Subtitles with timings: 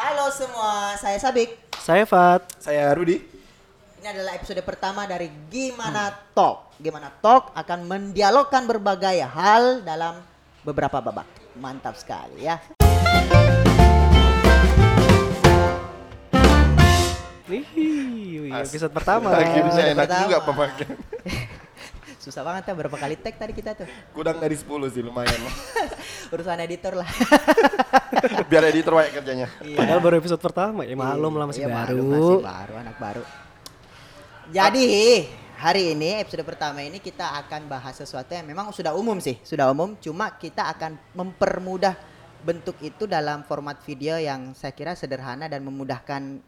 [0.00, 1.60] Halo semua, saya Sabik.
[1.76, 2.48] Saya Fat.
[2.56, 3.20] Saya Rudi.
[4.00, 6.72] Ini adalah episode pertama dari Gimana Talk.
[6.80, 10.24] Gimana Talk akan mendialogkan berbagai hal dalam
[10.64, 11.28] beberapa babak.
[11.60, 12.56] Mantap sekali ya.
[17.44, 19.36] Wih, episode pertama.
[19.36, 20.22] Akhirnya enak pertama.
[20.24, 21.09] juga pemakaian.
[22.20, 23.88] Susah banget ya berapa kali tag tadi kita tuh.
[24.12, 25.54] Kurang dari 10 sih lumayan lah.
[26.36, 27.08] Urusan editor lah.
[28.52, 29.48] Biar editor banyak kerjanya.
[29.56, 30.84] Padahal baru episode pertama.
[30.84, 32.04] Ya maklum lah masih Iya, baru.
[32.04, 33.22] masih baru, anak baru.
[34.52, 35.24] Jadi
[35.56, 39.72] hari ini episode pertama ini kita akan bahas sesuatu yang memang sudah umum sih, sudah
[39.72, 39.96] umum.
[39.96, 41.96] Cuma kita akan mempermudah
[42.44, 46.40] bentuk itu dalam format video yang saya kira sederhana dan memudahkan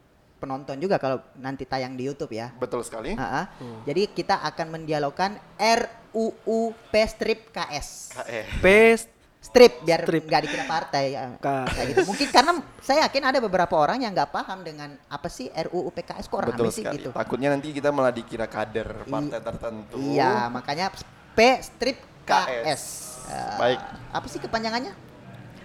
[0.43, 2.51] penonton juga kalau nanti tayang di YouTube ya.
[2.59, 3.15] Betul sekali.
[3.15, 3.47] Ha-ha.
[3.87, 8.19] Jadi kita akan mendialogkan RUU P strip KS.
[8.27, 9.07] Eh, Pes
[9.43, 10.23] Strip biar Strip.
[10.23, 11.35] nggak dikira partai ya.
[11.43, 12.01] Kayak gitu.
[12.07, 16.31] Mungkin karena saya yakin ada beberapa orang yang nggak paham dengan apa sih RUU PKS
[16.31, 16.95] kok betul rame sih sekali.
[16.95, 17.09] gitu.
[17.11, 19.99] Takutnya nanti kita malah dikira kader partai tertentu.
[19.99, 20.95] Iya, makanya
[21.35, 22.39] P strip KS.
[22.47, 22.83] KS.
[23.27, 23.79] Eh, Baik.
[24.15, 24.95] Apa sih kepanjangannya?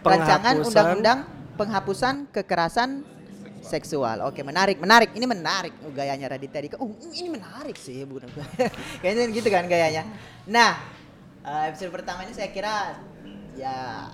[0.03, 1.19] Rancangan Undang-Undang
[1.59, 3.03] Penghapusan Kekerasan
[3.69, 4.25] Seksual.
[4.25, 5.13] Oke, menarik, menarik.
[5.13, 6.77] Ini menarik oh, gayanya Raditya Dika.
[6.81, 8.25] Oh, ini menarik sih, bukan?
[9.05, 10.09] Kayaknya gitu kan gayanya.
[10.49, 10.81] Nah,
[11.45, 12.97] eh, episode pertama ini saya kira
[13.53, 14.09] ya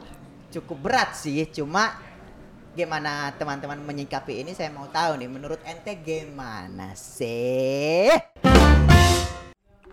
[0.51, 1.47] cukup berat sih.
[1.55, 1.95] Cuma
[2.75, 5.31] gimana teman-teman menyikapi ini saya mau tahu nih.
[5.31, 8.11] Menurut ente gimana sih?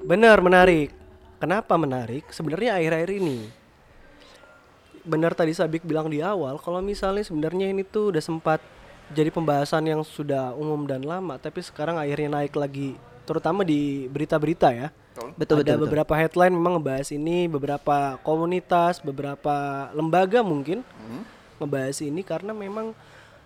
[0.02, 0.90] Benar menarik.
[1.38, 2.26] Kenapa menarik?
[2.34, 3.46] Sebenarnya akhir-akhir ini.
[5.06, 8.62] Benar tadi Sabik bilang di awal kalau misalnya sebenarnya ini tuh udah sempat
[9.12, 14.72] jadi pembahasan yang sudah umum dan lama, tapi sekarang akhirnya naik lagi terutama di berita-berita
[14.72, 14.90] ya.
[15.12, 15.84] Betul, Ada betul, betul.
[15.86, 19.56] beberapa headline memang ngebahas ini, beberapa komunitas, beberapa
[19.92, 21.24] lembaga mungkin Hmm.
[21.60, 22.96] ngebahas ini karena memang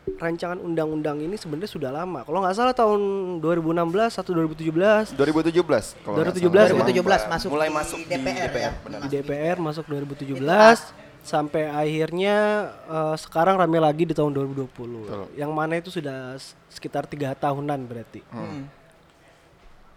[0.05, 2.21] rancangan undang-undang ini sebenarnya sudah lama.
[2.21, 3.01] Kalau nggak salah tahun
[3.41, 6.85] 2016 atau 2017 2017 kalau nggak 2017 salah.
[6.85, 8.71] 2017 masuk mulai di masuk DPR di DPR ya.
[8.85, 8.99] benar.
[9.01, 14.69] di DPR masuk 2017 sampai akhirnya eh, sekarang rame lagi di tahun 2020.
[14.69, 15.25] Betul.
[15.33, 16.37] Yang mana itu sudah
[16.69, 18.21] sekitar tiga tahunan berarti.
[18.29, 18.69] Hmm.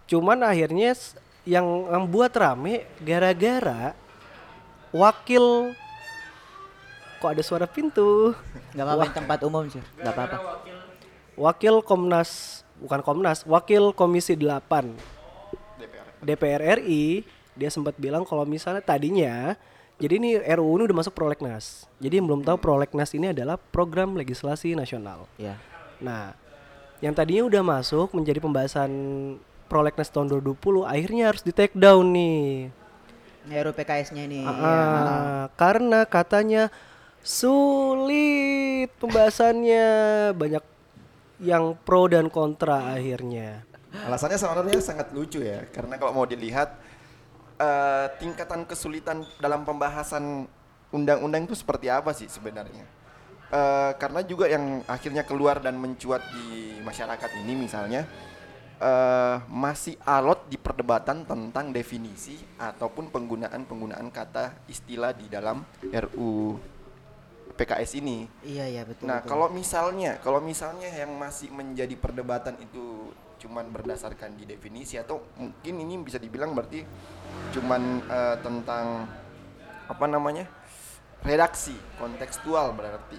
[0.08, 0.96] Cuman akhirnya
[1.44, 3.92] yang membuat rame gara-gara
[4.88, 5.76] wakil
[7.20, 8.32] kok ada suara pintu.
[8.76, 10.36] Gak apa-apa tempat umum sih, gak apa-apa.
[11.34, 14.62] Wakil Komnas bukan Komnas, wakil Komisi 8
[15.78, 16.06] DPR.
[16.22, 17.26] DPR RI
[17.58, 19.58] dia sempat bilang kalau misalnya tadinya
[19.98, 21.90] jadi ini RUU ini udah masuk prolegnas.
[21.98, 25.26] Jadi yang belum tahu prolegnas ini adalah program legislasi nasional.
[25.34, 25.58] Ya.
[25.98, 26.38] Nah,
[27.02, 28.90] yang tadinya udah masuk menjadi pembahasan
[29.66, 32.70] prolegnas tahun 2020 akhirnya harus di take down nih.
[33.50, 34.46] RUU PKS-nya ini.
[34.46, 34.74] Ah, ya.
[35.58, 36.70] karena katanya
[37.26, 39.86] sulit pembahasannya
[40.38, 40.64] banyak
[41.42, 43.66] yang pro dan kontra akhirnya.
[43.88, 46.76] Alasannya sebenarnya sangat lucu ya, karena kalau mau dilihat
[47.58, 50.46] eh, tingkatan kesulitan dalam pembahasan
[50.94, 52.86] undang-undang itu seperti apa sih sebenarnya?
[53.48, 58.04] Eh, karena juga yang akhirnya keluar dan mencuat di masyarakat ini misalnya
[58.78, 66.60] eh, masih alot di perdebatan tentang definisi ataupun penggunaan-penggunaan kata istilah di dalam RU
[67.58, 68.28] PKS ini.
[68.46, 69.10] Iya iya betul.
[69.10, 69.30] Nah, betul.
[69.34, 75.74] kalau misalnya, kalau misalnya yang masih menjadi perdebatan itu cuman berdasarkan di definisi atau mungkin
[75.78, 76.82] ini bisa dibilang berarti
[77.54, 79.06] cuman eh, tentang
[79.88, 80.46] apa namanya?
[81.18, 83.18] redaksi kontekstual berarti.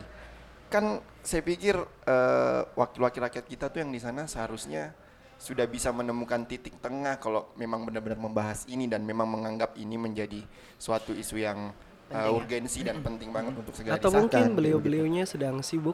[0.71, 1.75] Kan saya pikir
[2.07, 4.95] eh, wakil-wakil rakyat kita tuh yang di sana seharusnya
[5.39, 10.43] sudah bisa menemukan titik tengah kalau memang benar-benar membahas ini dan memang menganggap ini menjadi
[10.75, 11.71] suatu isu yang
[12.09, 12.33] Penting ya.
[12.33, 15.93] urgensi dan penting banget untuk segera Atau disahkan, mungkin beliau-beliaunya sedang sibuk.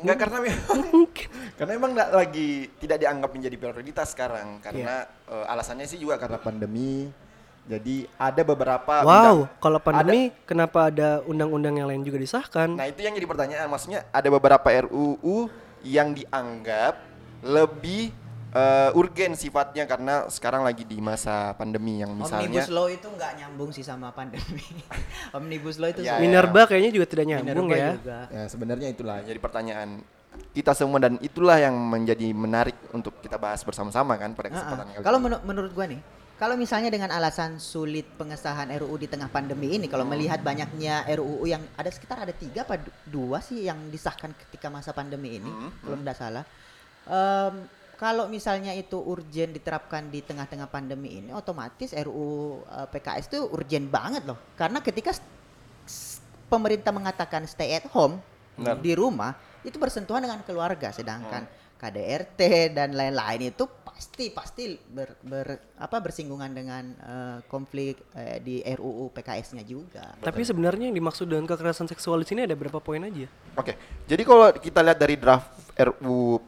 [0.00, 0.78] Enggak karena memang
[1.58, 6.38] karena memang nggak lagi tidak dianggap menjadi prioritas sekarang karena eh, alasannya sih juga karena
[6.38, 7.08] pandemi.
[7.64, 12.76] Jadi ada beberapa Wow, undang- kalau pandemi kenapa ada undang-undang yang lain juga disahkan?
[12.76, 13.72] Nah, itu yang jadi pertanyaan.
[13.72, 15.48] Maksudnya ada beberapa RUU
[15.80, 17.00] yang dianggap
[17.40, 18.12] lebih
[18.54, 23.32] eh, urgen sifatnya karena sekarang lagi di masa pandemi yang misalnya Omnibus Law itu nggak
[23.36, 24.62] nyambung sih sama pandemi.
[25.36, 27.90] Omnibus Law itu Ya, Minerba kayaknya juga tidak nyambung Minerba ya.
[27.94, 28.18] juga.
[28.28, 30.00] Ya sebenarnya itulah jadi pertanyaan
[30.50, 35.02] kita semua dan itulah yang menjadi menarik untuk kita bahas bersama-sama kan pada kesempatan kali
[35.02, 35.24] Kalau ini.
[35.24, 36.00] menu- menurut gua nih,
[36.34, 41.42] kalau misalnya dengan alasan sulit pengesahan RUU di tengah pandemi ini, kalau melihat banyaknya RUU
[41.44, 45.46] yang ada sekitar ada tiga apa du- dua sih yang disahkan ketika masa pandemi ini,
[45.46, 46.44] Hmm, kalau tidak salah.
[47.04, 47.54] Em,
[47.94, 53.88] kalau misalnya itu urgen diterapkan di tengah-tengah pandemi ini, otomatis RUU eh, PKS itu urgen
[53.88, 54.38] banget loh.
[54.58, 55.14] Karena ketika
[56.46, 58.20] pemerintah mengatakan stay at home,
[58.54, 58.78] Benar.
[58.78, 61.62] di rumah itu bersentuhan dengan keluarga sedangkan Hmm.
[61.74, 62.40] KDRT
[62.72, 69.10] dan lain-lain itu pasti pasti ber, ber- apa bersinggungan dengan eh, konflik eh, di RUU
[69.12, 70.14] PKS-nya juga.
[70.18, 73.26] Tapi sebenarnya yang dimaksud dengan kekerasan seksual di sini ada berapa poin aja?
[73.58, 73.76] Oke,
[74.06, 76.40] jadi kalau kita lihat dari draft RUU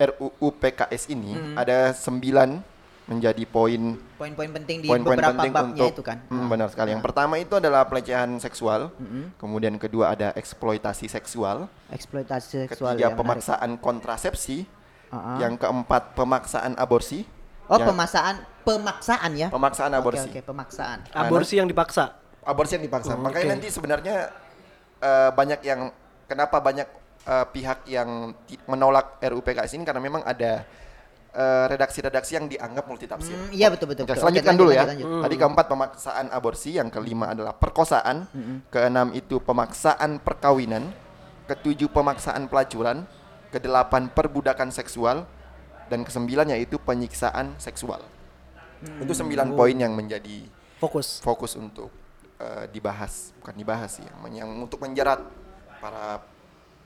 [0.00, 2.56] RUU PKS ini ada sembilan
[3.04, 6.18] menjadi poin Poin-poin penting di poin-poin beberapa penting babnya untuk itu kan.
[6.26, 6.94] Hmm, benar sekali.
[6.94, 8.94] Yang pertama itu adalah pelecehan seksual,
[9.36, 13.42] kemudian kedua ada eksploitasi seksual, Eksploitasi seksual ketiga yang menarik.
[13.42, 14.62] pemaksaan kontrasepsi,
[15.10, 15.36] Ah-ah.
[15.36, 17.26] yang keempat pemaksaan aborsi,
[17.66, 19.48] Oh, yang- pemaksaan pemaksaan ya.
[19.48, 20.28] pemaksaan Oke, aborsi.
[20.28, 20.98] Oke, pemaksaan.
[21.10, 22.04] Aborsi yang dipaksa.
[22.42, 23.12] aborsi yang dipaksa.
[23.14, 23.52] Oh, Makanya oke.
[23.58, 24.16] nanti sebenarnya
[24.98, 25.90] eh, banyak yang
[26.24, 26.86] kenapa banyak
[27.26, 28.32] eh, pihak yang
[28.68, 30.64] menolak RUU PKS ini karena memang ada
[31.34, 33.36] eh, redaksi-redaksi yang dianggap multitafsir.
[33.36, 34.04] Hmm, iya betul betul.
[34.04, 34.22] Oke, betul.
[34.22, 34.90] selanjutkan Oke, dulu lanjut, ya.
[34.90, 35.24] lanjut, lanjut.
[35.24, 38.16] Tadi keempat pemaksaan aborsi, yang kelima adalah perkosaan,
[38.72, 40.90] keenam itu pemaksaan perkawinan,
[41.50, 43.04] ketujuh pemaksaan pelacuran,
[43.50, 45.26] kedelapan perbudakan seksual,
[45.90, 48.00] dan kesembilan yaitu penyiksaan seksual.
[48.80, 50.48] Itu sembilan poin yang menjadi
[50.80, 51.20] Fokus.
[51.20, 51.92] fokus untuk
[52.40, 55.20] eh, dibahas, bukan dibahas sih, yang, yang untuk menjerat
[55.82, 56.22] para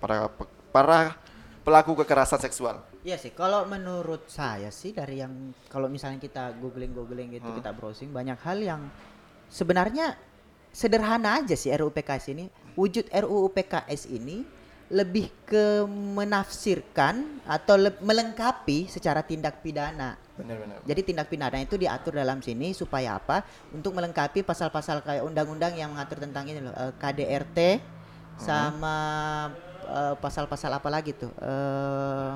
[0.05, 0.29] para
[0.69, 1.17] para
[1.65, 2.85] pelaku kekerasan seksual.
[3.01, 5.33] Iya sih, kalau menurut saya sih dari yang
[5.73, 7.57] kalau misalnya kita googling-googling gitu, Hmm.
[7.57, 8.81] kita browsing banyak hal yang
[9.49, 10.13] sebenarnya
[10.69, 12.53] sederhana aja sih RUU PKS ini.
[12.77, 14.45] Wujud RUU PKS ini
[14.93, 20.21] lebih ke menafsirkan atau le- melengkapi secara tindak pidana.
[20.37, 20.85] Benar-benar.
[20.85, 23.41] Jadi tindak pidana itu diatur dalam sini supaya apa?
[23.73, 27.59] Untuk melengkapi pasal-pasal kayak undang-undang yang mengatur tentang ini loh, eh, KDRT
[28.37, 28.97] sama
[29.85, 31.31] eh, pasal-pasal apa lagi tuh?
[31.41, 32.33] Eh,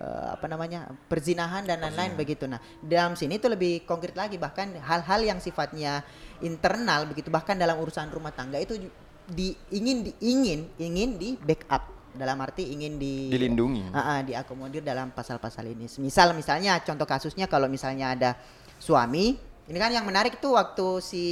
[0.00, 0.90] eh, apa namanya?
[1.10, 2.46] perzinahan dan lain-lain begitu.
[2.46, 6.02] Nah, dalam sini itu lebih konkret lagi bahkan hal-hal yang sifatnya
[6.42, 8.76] internal begitu bahkan dalam urusan rumah tangga itu
[9.24, 13.90] di ingin di, ingin ingin di backup dalam arti ingin di Dilindungi.
[13.90, 15.90] Ah, ah, diakomodir dalam pasal-pasal ini.
[15.98, 18.30] Misal misalnya contoh kasusnya kalau misalnya ada
[18.78, 19.34] suami,
[19.66, 21.24] ini kan yang menarik tuh waktu si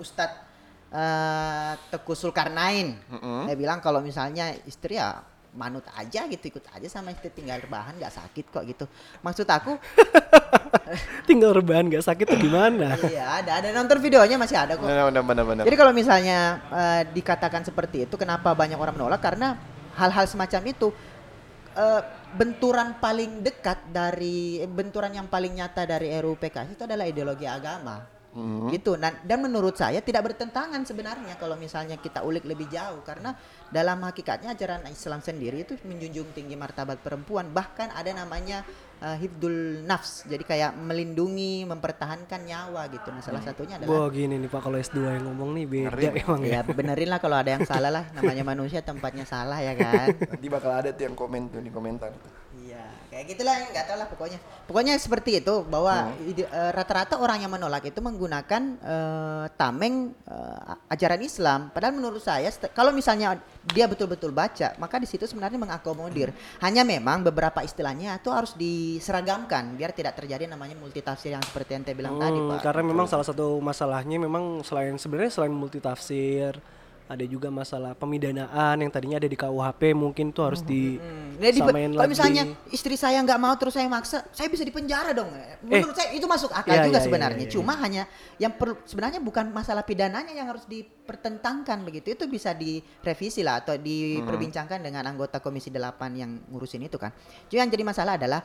[0.00, 0.47] Ustadz
[0.88, 2.96] eh Teguh Zulkarnain,
[3.44, 5.20] dia bilang kalau misalnya istri ya
[5.56, 8.84] manut aja gitu ikut aja sama istri tinggal rebahan nggak sakit kok gitu.
[9.24, 9.76] Maksud aku
[11.28, 12.96] Tinggal rebahan gak sakit tuh gimana?
[13.12, 14.84] iya ada ada nonton videonya masih ada kok.
[14.84, 15.64] Benar, benar, benar, benar.
[15.68, 16.38] Jadi kalau misalnya
[16.72, 19.20] eh, dikatakan seperti itu, kenapa banyak orang menolak?
[19.20, 19.56] Karena
[19.96, 20.88] hal-hal semacam itu
[21.76, 22.02] eh,
[22.36, 28.17] benturan paling dekat dari benturan yang paling nyata dari RUU PKS itu adalah ideologi agama.
[28.36, 28.68] Mhm.
[28.68, 28.92] Gitu.
[29.00, 33.32] Dan, dan menurut saya tidak bertentangan sebenarnya kalau misalnya kita ulik lebih jauh karena
[33.72, 38.62] dalam hakikatnya ajaran Islam sendiri itu menjunjung tinggi martabat perempuan bahkan ada namanya
[39.00, 40.28] eh, hifdul nafs.
[40.28, 43.08] Jadi kayak melindungi, mempertahankan nyawa gitu.
[43.08, 46.04] Nah, salah satunya adalah Wah gini nih Pak kalau S2 yang ngomong nih beda Ngeri,
[46.20, 46.60] emang ya.
[46.60, 50.12] Ya benerin lah kalau ada yang salah lah namanya manusia tempatnya salah ya kan.
[50.36, 52.12] Nanti bakal ada tuh yang komen tuh di komentar.
[53.18, 54.38] Kayak gitulah yang nggak tahu lah pokoknya.
[54.70, 60.92] Pokoknya seperti itu bahwa ide- eh, rata-rata orang yang menolak itu menggunakan eh, tameng eh,
[60.94, 61.60] ajaran Islam.
[61.74, 66.30] Padahal menurut saya kalau misalnya dia betul-betul baca maka di situ sebenarnya mengakomodir.
[66.62, 71.82] Hanya memang beberapa istilahnya itu harus diseragamkan biar tidak terjadi namanya multitafsir yang seperti yang
[71.82, 72.70] saya bilang tadi Hmm, pak.
[72.70, 76.54] karena memang salah satu masalahnya memang selain sebenarnya selain multitafsir
[77.08, 81.56] ada juga masalah pemidanaan yang tadinya ada di KUHP mungkin tuh harus di Hmm, jadi
[81.56, 85.32] di- samain kalau misalnya istri saya nggak mau terus saya maksa, saya bisa dipenjara dong.
[85.64, 87.44] Menurut saya itu masuk akal iya, juga iya, sebenarnya.
[87.48, 87.52] iya.
[87.52, 88.04] Cuma hanya
[88.36, 92.12] yang perlu sebenarnya bukan masalah pidananya yang harus dipertentangkan begitu.
[92.12, 97.10] Itu bisa direvisi lah atau diperbincangkan dengan anggota Komisi 8 yang ngurusin itu kan.
[97.48, 98.44] Cuma yang jadi masalah adalah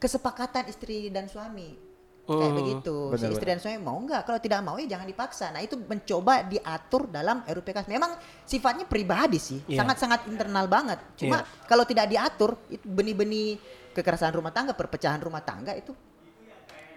[0.00, 1.85] kesepakatan istri dan suami.
[2.26, 2.96] Kayak Hmm, begitu.
[3.06, 4.22] Si benar, istri dan suami mau nggak?
[4.26, 5.54] Kalau tidak mau ya jangan dipaksa.
[5.54, 7.86] Nah, itu mencoba diatur dalam RUU PKS.
[7.86, 9.86] Memang sifatnya pribadi sih, Iya.
[9.86, 10.98] sangat-sangat internal banget.
[11.14, 13.62] Cuma kalau tidak diatur, itu benih-benih
[13.94, 15.94] kekerasan rumah tangga, perpecahan rumah tangga itu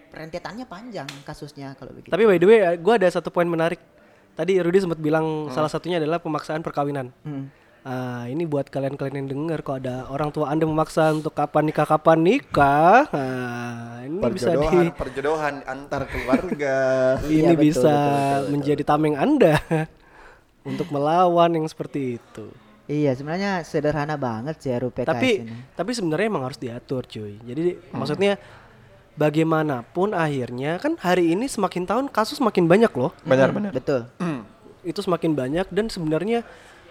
[0.10, 2.10] rentetannya panjang kasusnya kalau begitu.
[2.10, 3.78] Tapi by the way, gue ada satu poin menarik.
[4.34, 7.14] Tadi Rudy sempat bilang salah satunya adalah pemaksaan perkawinan.
[7.22, 7.54] Hmm.
[7.80, 11.88] Ah, ini buat kalian-kalian yang dengar kalau ada orang tua Anda memaksa untuk kapan nikah
[11.88, 13.08] kapan nikah.
[13.08, 16.78] Nah, ini bisa di Perjodohan, perjodohan antar keluarga.
[17.32, 18.52] ini Iya, betul, bisa betul, betul, betul.
[18.52, 19.56] menjadi tameng Anda
[20.70, 22.52] untuk melawan yang seperti itu.
[22.90, 25.56] Iya, sebenarnya sederhana banget sih RUU PKS tapi ini.
[25.78, 27.38] tapi sebenarnya emang harus diatur, cuy.
[27.48, 28.36] Jadi maksudnya
[29.16, 33.16] bagaimanapun akhirnya kan hari ini semakin tahun kasus makin banyak loh.
[33.24, 33.72] Benar-benar.
[33.72, 34.10] Betul.
[34.84, 36.42] Itu semakin banyak dan sebenarnya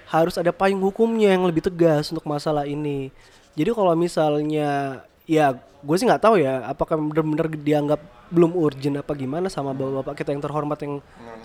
[0.09, 3.13] harus ada payung hukumnya yang lebih tegas untuk masalah ini.
[3.53, 8.01] Jadi kalau misalnya ya gue sih nggak tahu ya apakah benar-benar dianggap
[8.33, 10.95] belum urgent apa gimana sama bapak-bapak kita yang terhormat yang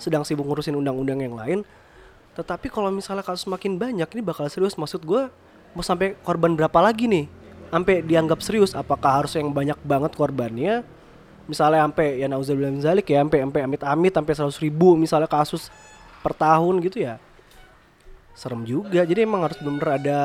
[0.00, 1.60] sedang sibuk ngurusin undang-undang yang lain
[2.34, 4.74] Tetapi kalau misalnya kasus makin banyak ini bakal serius.
[4.74, 5.30] Maksud gue
[5.70, 7.30] mau sampai korban berapa lagi nih?
[7.70, 8.74] Sampai dianggap serius?
[8.74, 10.82] Apakah harus yang banyak banget korbannya?
[11.46, 15.70] Misalnya sampai ya nauzubillah zalik ya sampai sampai amit-amit sampai 100 ribu misalnya kasus
[16.26, 17.22] per tahun gitu ya.
[18.34, 19.02] Serem juga.
[19.02, 20.20] Jadi emang harus bener ada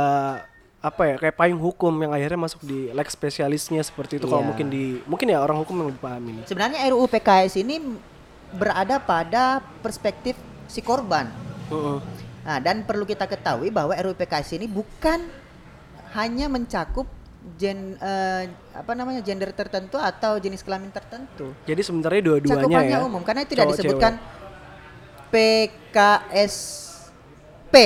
[0.79, 4.47] apa ya kayak payung hukum yang akhirnya masuk di leg spesialisnya seperti itu kalau Iya.
[4.47, 6.41] mungkin di mungkin ya orang hukum yang lebih paham ini.
[6.47, 7.75] Sebenarnya RUU PKS ini
[8.49, 11.27] berada pada perspektif si korban.
[11.67, 11.99] Heeh.
[12.39, 15.19] Nah, dan perlu kita ketahui bahwa RUU PKS ini bukan
[16.15, 17.05] hanya mencakup
[17.59, 21.51] gen eh, apa namanya gender tertentu atau jenis kelamin tertentu.
[21.67, 23.05] Jadi sebenarnya dua-duanya Cakupannya ya.
[23.05, 24.13] umum karena tidak cowok, disebutkan
[27.69, 27.77] PKSP.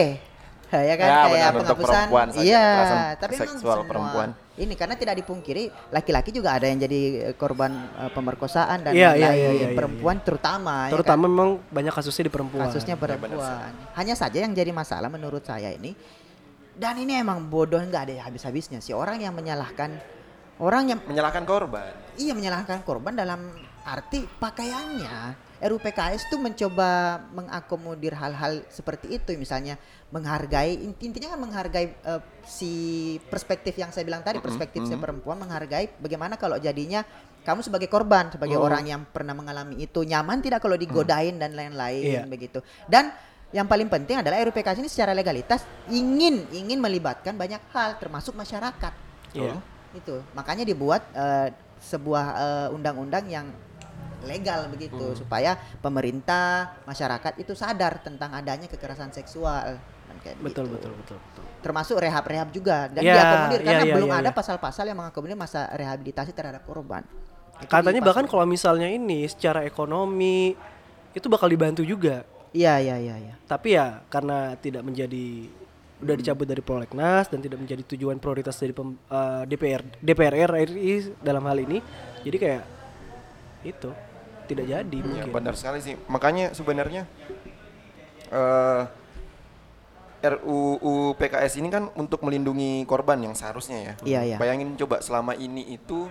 [0.73, 1.93] Ya kan Ya, kayak benar, penghapusan.
[1.93, 2.67] perempuan saja, Iya,
[3.13, 4.29] tapi memang seksual semua perempuan.
[4.53, 9.13] Ini karena tidak dipungkiri laki-laki juga ada yang jadi eh, korban eh, pemerkosaan dan Iya,
[9.13, 9.21] lain-lain.
[9.21, 9.77] iya, iya, iya, iya.
[9.77, 12.65] perempuan terutama ya Terutama memang banyak kasusnya di perempuan.
[12.67, 13.69] kasusnya perempuan.
[13.93, 15.93] Hanya saja yang jadi masalah menurut saya ini
[16.73, 19.93] dan ini emang bodoh nggak ada habis-habisnya sih orang yang menyalahkan
[20.57, 21.93] orang yang Menyalahkan korban.
[22.17, 23.45] iya menyalahkan korban dalam
[23.83, 25.37] arti pakaiannya.
[25.63, 26.89] RUU PKS itu mencoba
[27.31, 29.79] mengakomodir hal-hal seperti itu misalnya
[30.09, 32.71] menghargai inti- intinya kan menghargai eh, si
[33.23, 37.07] perspektif yang saya bilang tadi perspektif si perempuan menghargai bagaimana kalau jadinya
[37.41, 38.63] kamu sebagai korban sebagai Oh.
[38.63, 42.23] orang yang pernah mengalami itu nyaman tidak kalau digodain dan lain-lain Iya.
[42.25, 43.15] begitu dan
[43.49, 48.33] yang paling penting adalah RUU PKS ini secara legalitas ingin ingin melibatkan banyak hal termasuk
[48.33, 48.93] masyarakat
[49.31, 49.55] Iya.
[49.93, 53.47] itu makanya dibuat eh, sebuah eh, undang-undang yang
[54.23, 55.17] legal begitu Hmm.
[55.17, 60.89] supaya pemerintah masyarakat itu sadar tentang adanya kekerasan seksual dan kayak Betul, begitu.
[60.89, 61.43] betul, betul, betul.
[61.59, 64.35] termasuk rehab-rehab juga dan Ya, diakomodir ya, karena ya, belum ya, ada ya.
[64.35, 67.03] pasal-pasal yang mengakomodir masa rehabilitasi terhadap korban
[67.55, 70.57] Itu Katanya bahkan kalau misalnya ini secara ekonomi
[71.11, 72.25] itu bakal dibantu juga.
[72.51, 75.47] iya iya iya iya Tapi ya karena tidak menjadi
[75.99, 81.15] udah dicabut dari prolegnas dan tidak menjadi tujuan prioritas dari pem- eh, DPR DPR RI
[81.17, 81.79] dalam hal ini.
[82.19, 82.63] Jadi kayak
[83.63, 83.89] itu
[84.45, 85.31] tidak jadi Ya, mungkin.
[85.31, 85.95] benar sekali sih.
[86.07, 87.07] Makanya sebenarnya
[88.29, 88.83] eh
[90.23, 93.93] RUU PKS ini kan untuk melindungi korban yang seharusnya ya.
[94.07, 94.37] Iya, iya.
[94.39, 96.07] Bayangin coba selama ini itu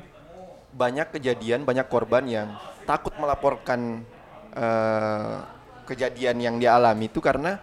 [0.72, 2.48] banyak kejadian, banyak korban yang
[2.84, 4.04] takut melaporkan
[4.52, 5.36] eh
[5.88, 7.58] kejadian yang dia alami itu karena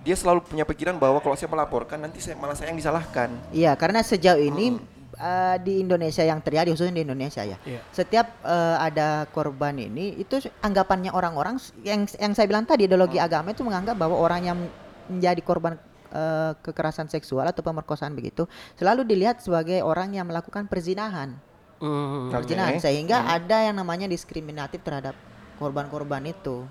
[0.00, 3.28] dia selalu punya pikiran bahwa kalau saya melaporkan nanti saya malah saya yang disalahkan.
[3.52, 4.78] Iya, karena sejauh ini
[5.20, 7.60] eh, di Indonesia yang terjadi khususnya di Indonesia ya.
[7.62, 7.80] Iya.
[7.92, 13.52] Setiap eh, ada korban ini itu anggapannya orang-orang yang yang saya bilang tadi ideologi agama
[13.52, 14.58] itu menganggap bahwa orang yang
[15.06, 15.76] menjadi korban
[16.10, 21.36] eh, kekerasan seksual atau pemerkosaan begitu selalu dilihat sebagai orang yang melakukan perzinahan.
[21.80, 22.28] Hmm.
[22.28, 22.40] Oke.
[22.40, 25.16] Perzinahan sehingga ada yang namanya diskriminatif terhadap
[25.56, 26.64] korban-korban itu.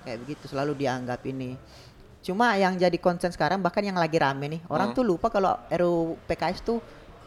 [0.00, 1.60] Kayak begitu selalu dianggap ini.
[2.20, 4.96] Cuma yang jadi concern sekarang bahkan yang lagi rame nih, orang Hmm.
[4.96, 6.80] tuh lupa kalau RUU PKS tuh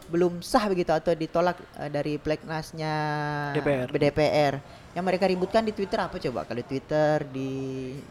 [0.06, 2.94] belum sah begitu atau ditolak eh, dari pleknasnya
[3.52, 3.88] DPR.
[3.88, 4.54] BDPR.
[4.92, 6.44] Yang mereka ributkan di Twitter apa coba?
[6.44, 7.50] Kalau di Twitter di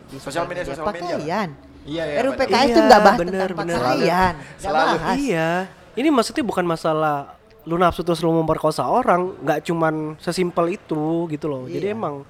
[0.04, 1.16] di Sosial media, sosial media.
[1.16, 1.50] pakaian.
[1.84, 2.34] Iya RUU.
[2.34, 3.80] PKS Iya, tuh nggak bahas benar, tentang benar.
[3.80, 4.34] pakaian.
[4.58, 4.96] Selalu.
[4.98, 5.18] bahas.
[5.18, 5.50] Iya.
[5.94, 7.18] Ini maksudnya bukan masalah
[7.64, 11.64] lu nafsu terus lu memperkosa orang, nggak cuman sesimpel itu gitu loh.
[11.66, 11.96] Jadi Iya.
[11.96, 12.28] emang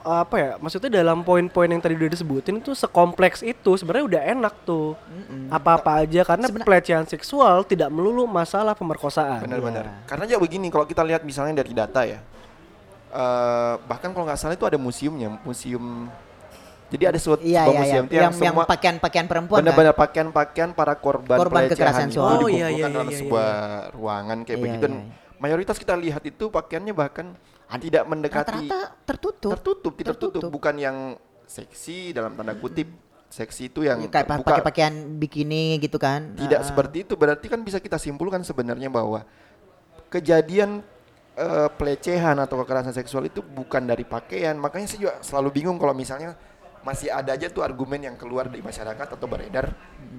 [0.00, 0.50] apa ya?
[0.56, 4.94] Maksudnya dalam poin-poin yang tadi udah disebutin itu sekompleks itu sebenarnya udah enak tuh.
[5.08, 5.50] Mm-mm.
[5.50, 9.42] Apa-apa aja karena Sebena- pelecehan seksual tidak melulu masalah pemerkosaan.
[9.44, 9.84] Benar-benar.
[9.84, 9.94] Iya.
[10.06, 12.18] Karena ya begini, kalau kita lihat misalnya dari data ya,
[13.08, 16.08] eh bahkan kalau nggak salah itu ada museumnya, museum.
[16.88, 17.80] Jadi ada suatu Iya sebuah iya iya.
[17.84, 19.64] museum tuh Yang yang, yang semua pakaian-pakaian perempuan kan?
[19.68, 22.32] benar-benar pakaian-pakaian para korban, Korban kekerasan pelecehan itu seksual.
[22.32, 23.48] Oh, iya, dikumpulkan iya, dalam iya, sebuah
[23.92, 25.36] ruangan kayak Iya, begitu dan iya, iya.
[25.36, 27.26] mayoritas kita lihat itu pakaiannya bahkan
[27.70, 29.52] tidak mendekati Rata-rata tertutup.
[29.52, 30.50] tertutup, tidak tertutup, Tertutup.
[30.50, 30.96] bukan yang
[31.44, 32.88] seksi dalam tanda kutip.
[33.28, 36.32] Seksi itu yang Ya, kayak pakai pakaian bikini gitu kan.
[36.32, 36.64] Tidak Ah.
[36.64, 39.20] seperti itu berarti kan bisa kita simpulkan sebenarnya bahwa
[40.08, 40.80] kejadian
[41.36, 44.56] eh, pelecehan atau kekerasan seksual itu bukan dari pakaian.
[44.56, 46.34] Makanya saya juga selalu bingung kalau misalnya
[46.80, 49.70] masih ada aja tuh argumen yang keluar dari masyarakat atau beredar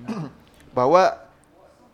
[0.72, 1.28] bahwa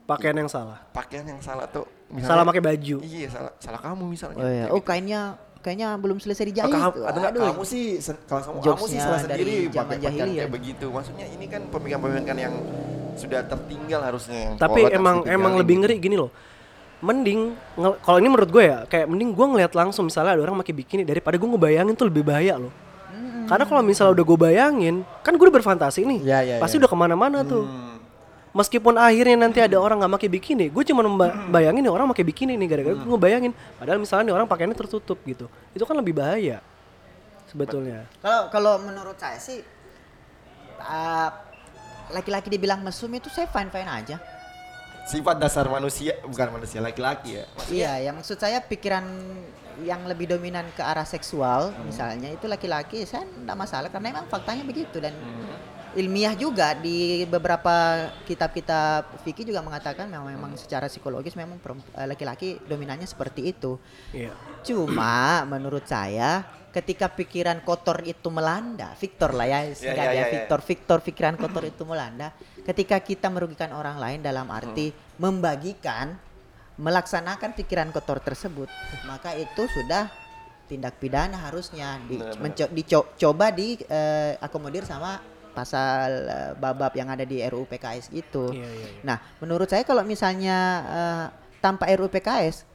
[0.06, 0.78] Pakaian yang salah.
[0.94, 1.90] pakaian yang salah tuh
[2.22, 2.96] Salah pakai baju.
[3.02, 4.38] Iya, salah salah kamu misalnya.
[4.38, 4.66] Oh, iya.
[4.70, 4.88] Oh gitu.
[4.88, 5.22] kainnya
[5.60, 6.72] kayaknya belum selesai Oh, dijahit.
[6.72, 7.04] kamu, tuh.
[7.10, 7.44] ada Aduh.
[7.50, 7.86] kamu sih
[8.30, 10.46] kalau kamu, kamu sih salah sendiri pakai pakaian jahiliyah.
[10.46, 10.86] kayak begitu.
[10.88, 12.56] Maksudnya ini kan pemikiran-pemikiran yang
[13.16, 15.82] sudah tertinggal harusnya Tapi emang emang lebih gitu.
[15.88, 16.30] ngeri gini loh.
[17.02, 17.54] Mending
[18.02, 21.04] kalau ini menurut gue ya, kayak mending gue ngeliat langsung misalnya ada orang pakai bikini
[21.04, 22.72] daripada gue ngebayangin tuh lebih bahaya loh.
[23.46, 26.82] Karena kalau misalnya udah gue bayangin, kan gue udah berfantasi nih, Iya, iya, pasti iya.
[26.82, 27.62] udah ke mana-mana tuh.
[27.62, 27.85] Hmm.
[28.56, 31.04] Meskipun akhirnya nanti ada orang nggak pakai bikini, gue cuma
[31.52, 33.52] bayangin nih orang pakai bikini nih gara-gara gue ngebayangin.
[33.52, 36.64] Padahal misalnya nih orang pakaiannya tertutup gitu, itu kan lebih bahaya
[37.52, 38.08] sebetulnya.
[38.24, 39.60] Kalau kalau menurut saya sih
[40.80, 41.30] uh,
[42.16, 44.24] laki-laki dibilang mesum itu saya fine fine aja.
[45.04, 47.46] Sifat dasar manusia bukan manusia laki-laki ya.
[47.70, 49.04] Iya, ya maksud saya pikiran
[49.84, 54.64] yang lebih dominan ke arah seksual misalnya itu laki-laki saya tidak masalah karena emang faktanya
[54.64, 55.12] begitu dan
[55.96, 61.56] ilmiah juga di beberapa kitab-kitab fikih juga mengatakan memang memang secara psikologis memang
[61.96, 63.80] eh, laki-laki dominannya seperti itu.
[64.12, 64.36] Iya.
[64.62, 66.44] Cuma menurut saya
[66.76, 70.32] ketika pikiran kotor itu melanda, Victor lah ya, singkat ya, ya, ya, ya.
[70.36, 72.36] Victor, Victor pikiran kotor itu melanda,
[72.68, 76.20] ketika kita merugikan orang lain dalam arti membagikan,
[76.76, 78.68] melaksanakan pikiran kotor tersebut,
[79.08, 80.12] maka itu sudah
[80.68, 82.44] tindak pidana harusnya di, Benar, benar.
[82.44, 85.22] menco- dico- coba di eh, akomodir sama
[85.56, 88.52] pasal eh, babab yang ada di RUU PKS gitu.
[88.52, 89.02] Iya, iya, iya.
[89.02, 91.26] Nah, menurut saya kalau misalnya eh,
[91.64, 92.68] tanpa RUU PKS,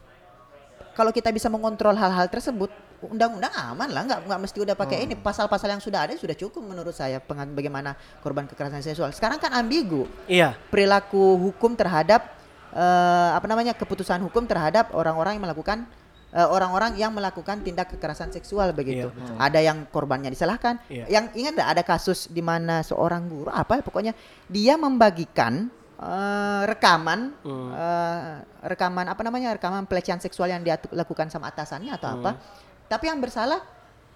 [0.96, 5.14] kalau kita bisa mengontrol hal-hal tersebut, undang-undang aman lah, nggak nggak mesti udah pakai ini
[5.16, 9.12] pasal-pasal yang sudah ada sudah cukup menurut saya pengan bagaimana korban kekerasan seksual.
[9.12, 10.56] Sekarang kan ambigu Iya.
[10.68, 12.26] perilaku hukum terhadap
[12.72, 15.88] eh, apa namanya keputusan hukum terhadap orang-orang yang melakukan
[16.30, 19.10] orang-orang yang melakukan tindak kekerasan seksual begitu.
[19.10, 20.78] Iya, Ada yang korbannya disalahkan.
[20.86, 21.10] Iya.
[21.10, 24.12] Yang ingat nggak ada kasus di mana seorang guru apa ya, pokoknya
[24.46, 25.66] dia membagikan
[26.00, 27.70] eh, rekaman Hmm.
[27.74, 28.34] eh,
[28.64, 32.38] rekaman apa namanya rekaman pelecehan seksual yang dia lakukan sama atasannya atau apa.
[32.86, 33.60] Tapi yang bersalah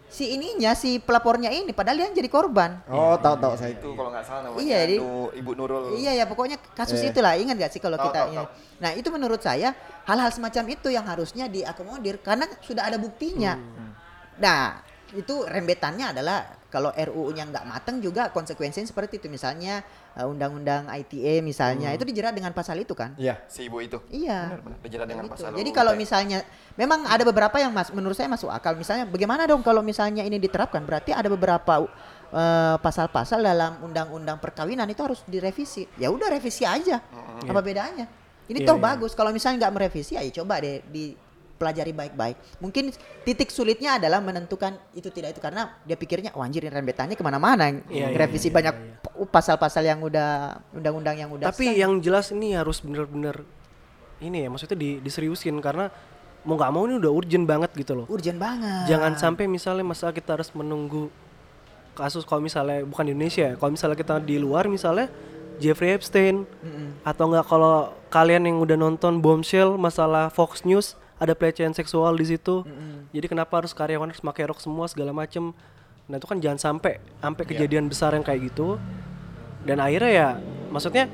[0.07, 2.79] si ininya si pelapornya ini padahal dia yang jadi korban.
[2.87, 5.83] Oh, tahu tahu saya itu kalau nggak salah namanya Iya, di- Nu- Ibu Nurul.
[5.97, 7.11] Iya ya pokoknya kasus Eh.
[7.11, 8.37] itulah ingat gak sih kalau kita tahu, ini.
[8.37, 8.47] tahu.
[8.79, 13.55] Nah itu menurut saya hal-hal semacam itu yang harusnya diakomodir karena sudah ada buktinya.
[13.55, 13.91] Hmm.
[14.37, 14.61] Nah
[15.15, 21.39] itu rembetannya adalah kalau RUU-nya nggak matang juga konsekuensinya seperti itu misalnya eh, undang-undang ITE
[21.41, 21.97] misalnya Hmm.
[21.97, 23.15] itu dijerat dengan pasal itu kan.
[23.15, 24.03] Iya, si ibu itu.
[24.11, 24.59] Iya.
[24.59, 25.35] Benar-benar dijerat dengan Gitu.
[25.39, 26.39] pasal Jadi UU kalau misalnya
[26.75, 28.75] memang ada beberapa yang mas, menurut saya masuk akal.
[28.75, 30.83] Misalnya bagaimana dong kalau misalnya ini diterapkan?
[30.83, 31.87] Berarti ada beberapa
[32.35, 35.87] eh, pasal-pasal dalam undang-undang perkawinan itu harus direvisi.
[35.95, 36.99] Ya udah revisi aja.
[37.41, 38.11] Apa bedanya?
[38.45, 38.85] Ini Iya, toh iya.
[38.85, 39.15] bagus.
[39.15, 40.83] Kalau misalnya nggak merevisi, ya coba deh
[41.55, 42.37] dipelajari baik-baik.
[42.59, 42.91] Mungkin
[43.23, 47.23] titik sulitnya adalah menentukan itu tidak itu karena dia pikirnya, wah anjir ini rembetannya ke
[47.23, 47.71] mana-mana.
[47.87, 48.99] Iya, iya, revisi iya, banyak iya.
[48.99, 53.47] p- pasal-pasal yang udah undang-undang yang udah Tapi yang jelas ini harus bener-bener
[54.19, 55.91] ini ya maksudnya di, diseriusin karena
[56.43, 58.07] mau nggak mau ini udah urgent banget gitu loh.
[58.11, 58.91] urgent banget.
[58.91, 61.09] Jangan sampai misalnya masa kita harus menunggu
[61.95, 65.07] kasus kalau misalnya bukan di Indonesia ya, kalau misalnya kita di luar misalnya
[65.63, 66.43] Jeffrey Epstein
[67.07, 72.27] atau enggak kalau kalian yang udah nonton Bombshell masalah Fox News ada pelecehan seksual di
[72.27, 72.67] situ.
[73.15, 75.55] Jadi kenapa harus karyawan harus pakai rok semua segala macem.
[76.11, 78.77] Nah itu kan jangan sampai sampai kejadian besar yang kayak gitu.
[79.65, 80.29] Dan akhirnya ya
[80.69, 81.07] maksudnya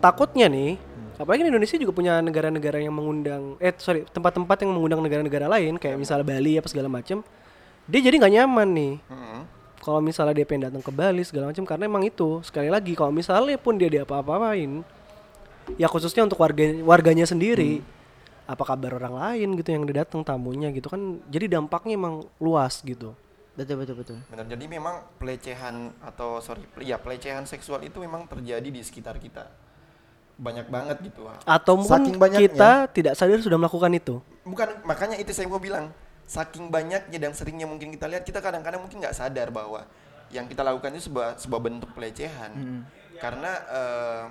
[0.00, 0.80] takutnya nih
[1.16, 5.80] apalagi di Indonesia juga punya negara-negara yang mengundang eh sorry tempat-tempat yang mengundang negara-negara lain
[5.80, 7.24] kayak misalnya Bali apa segala macem
[7.88, 9.40] dia jadi nggak nyaman nih Mm-mm.
[9.80, 13.16] kalau misalnya dia pengen datang ke Bali segala macam karena emang itu sekali lagi kalau
[13.16, 14.84] misalnya pun dia diapa-apain
[15.80, 17.80] ya khususnya untuk warga warganya sendiri
[18.46, 22.78] apa kabar orang lain gitu yang udah datang tamunya gitu kan jadi dampaknya emang luas
[22.86, 23.12] gitu
[23.56, 24.18] Betul betul betul.
[24.28, 24.44] Benar.
[24.52, 29.48] Jadi memang pelecehan atau sorry, ya pelecehan seksual itu memang terjadi di sekitar kita.
[30.36, 31.24] Banyak banget gitu.
[31.48, 32.44] atau mungkin Saking banyaknya.
[32.52, 35.88] kita tidak sadar sudah melakukan itu Bukan makanya itu saya mau bilang.
[36.28, 39.88] Saking banyaknya dan seringnya mungkin kita lihat kita kadang-kadang mungkin nggak sadar bahwa
[40.28, 42.52] yang kita lakukan itu sebuah sebuah bentuk pelecehan.
[43.16, 44.24] Karena eh,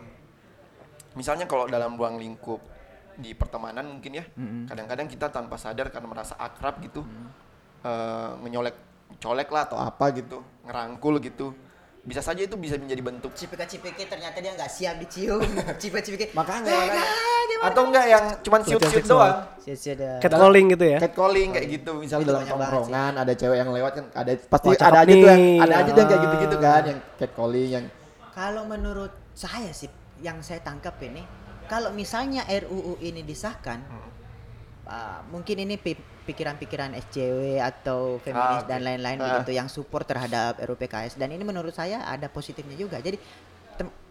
[1.17, 2.61] misalnya kalau dalam ruang lingkup
[3.15, 4.25] di pertemanan mungkin ya,
[4.65, 7.01] kadang-kadang kita tanpa sadar karena merasa akrab gitu,
[7.81, 8.75] eh, ngenyolek,
[9.17, 11.55] colek lah atau apa gitu, ngerangkul gitu,
[12.05, 15.41] bisa saja itu bisa menjadi bentuk Cipika-cipiki ternyata dia nggak siap dicium.
[15.81, 16.37] Cipika-cipiki.
[16.37, 17.01] makanya, Eh, makanya.
[17.01, 17.65] ah, gimana?
[17.65, 19.25] atau enggak yang cuman seksual.
[19.25, 23.69] doang Sia-sia catcalling gitu ya catcalling kayak gitu misalnya Itu dalam tongkrongan ada cewek yang
[23.73, 26.57] lewat kan ada pasti cakep ada aja tuh yang ada aja tuh yang kayak gitu-gitu
[26.61, 27.85] kan yang catcalling yang
[28.35, 29.89] Kalau menurut saya sih
[30.21, 31.25] yang saya tangkap ini
[31.65, 33.81] kalau misalnya RUU ini disahkan
[34.85, 39.37] ah, mungkin ini pi- pikiran-pikiran SJW atau feminis Ah, dan lain-lain Ah.
[39.37, 42.97] begitu yang support terhadap RUU PKS dan ini menurut saya ada positifnya juga.
[42.97, 43.17] Jadi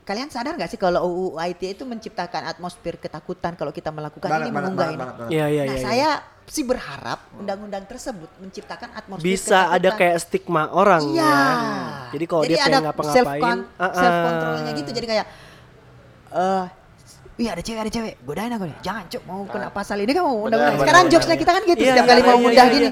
[0.04, 4.52] kalian sadar nggak sih kalau UU ITE itu menciptakan atmosfer ketakutan kalau kita melakukan ini
[4.52, 5.04] mengunggah ini?
[5.32, 5.80] Iya iya nah iya.
[5.80, 6.10] saya
[6.44, 9.96] sih berharap undang-undang tersebut menciptakan atmosfer bisa ada ketakutan.
[9.96, 11.24] kayak stigma orang Iya.
[11.24, 11.40] ya.
[12.12, 13.92] Jadi kalau dia ada pengen ngapa-ngapain, self, con- ah, ah.
[13.96, 14.90] self controlnya gitu.
[14.92, 15.26] Jadi kayak
[16.34, 16.64] eh
[17.34, 18.14] Iya ada cewek ada cewek.
[18.22, 19.22] Godain aku deh jangan cuk.
[19.26, 20.60] Mau kena pasal ini kan mau undang.
[20.62, 22.88] Benar, sekarang jokesnya kita kan gitu Iya, setiap iya, kali mau iya, ngundah iya, gini.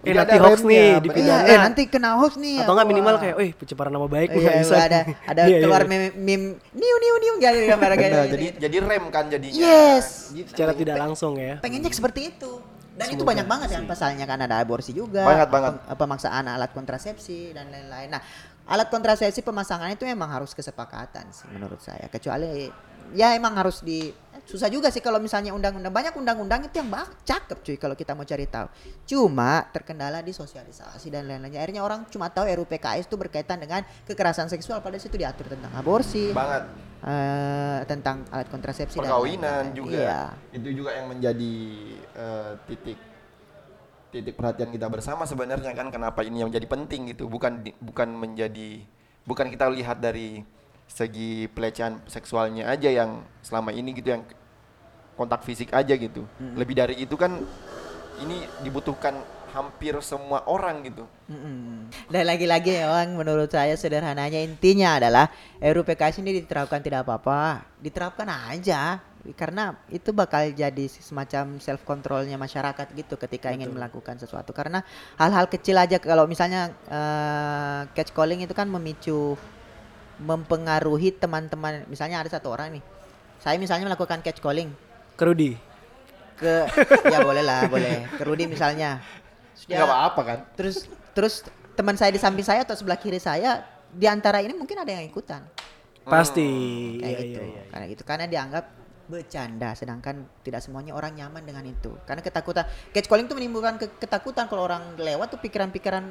[0.00, 1.44] Eh nanti ada hoax nih di iya pidana.
[1.44, 4.76] eh nanti kena hoax nih Atau enggak minimal kayak, "Wih, pencemaran nama baik Iya, bisa."
[4.80, 6.46] ada ada keluar meme meme.
[6.72, 9.60] Niu niu niu gitu gambar kayak jadi jadi rem kan jadinya.
[9.60, 10.32] Yes.
[10.32, 10.48] Gitu.
[10.48, 11.60] secara tidak langsung ya.
[11.60, 12.52] pengennya seperti itu.
[12.90, 15.72] Dan itu Semoga banyak banget kan pasalnya kan ada aborsi juga Banget, banget.
[15.72, 18.12] pem- pemaksaan alat kontrasepsi dan lain-lain.
[18.12, 18.20] Nah
[18.70, 22.06] alat kontrasepsi pemasangan itu memang harus kesepakatan sih menurut saya.
[22.06, 22.70] Kecuali
[23.10, 24.14] ya emang harus di
[24.46, 28.14] susah juga sih kalau misalnya undang-undang banyak undang-undang itu yang bak cakep cuy kalau kita
[28.14, 28.70] mau cari tahu.
[29.10, 31.58] Cuma terkendala di sosialisasi dan lain-lainnya.
[31.58, 35.74] Akhirnya orang cuma tahu RUU PKS itu berkaitan dengan kekerasan seksual padahal situ diatur tentang
[35.74, 36.70] aborsi, banget
[37.02, 39.74] eh, tentang alat kontrasepsi dan perkawinan lain-lain.
[39.74, 40.22] juga Iya.
[40.54, 41.54] itu juga yang menjadi
[42.14, 43.09] eh, titik
[44.10, 47.30] titik perhatian kita bersama sebenarnya kan kenapa ini yang menjadi penting gitu.
[47.30, 48.82] Bukan bukan menjadi
[49.24, 50.42] bukan kita lihat dari
[50.90, 54.22] segi pelecehan seksualnya aja yang selama ini gitu yang
[55.14, 56.26] kontak fisik aja gitu.
[56.58, 57.38] Lebih dari itu kan
[58.20, 59.16] ini dibutuhkan
[59.50, 61.04] hampir semua orang gitu.
[61.26, 61.90] Mm-mm.
[62.06, 65.26] Dan lagi-lagi memang menurut saya sederhananya intinya adalah
[65.58, 69.02] RUU PKS ini diterapkan tidak apa-apa, diterapkan aja
[69.36, 74.56] karena itu bakal jadi semacam self controlnya masyarakat gitu ketika ingin melakukan sesuatu.
[74.56, 74.80] Karena
[75.20, 79.36] hal-hal kecil aja kalau misalnya eh, catch calling itu kan memicu
[80.20, 81.84] mempengaruhi teman-teman.
[81.88, 82.84] Misalnya ada satu orang nih
[83.40, 84.68] saya misalnya melakukan catch calling
[85.16, 85.56] Kerudi.
[86.36, 86.64] ke
[87.08, 88.08] ya boleh lah boleh.
[88.16, 89.00] Ke Rudi misalnya.
[89.56, 90.38] Terus nggak apa-apa kan?
[90.56, 91.34] Terus terus
[91.76, 95.04] teman saya di samping saya atau sebelah kiri saya di antara ini mungkin ada yang
[95.04, 95.44] ikutan.
[96.04, 96.48] Pasti.
[96.96, 97.40] kayak Iya, gitu.
[97.44, 97.62] iya, iya.
[97.68, 98.64] karena itu karena dianggap
[99.10, 101.90] bercanda sedangkan tidak semuanya orang nyaman dengan itu.
[102.02, 106.06] Karena ketakutan catcalling itu menimbulkan ke- ketakutan kalau orang lewat tuh pikiran-pikiran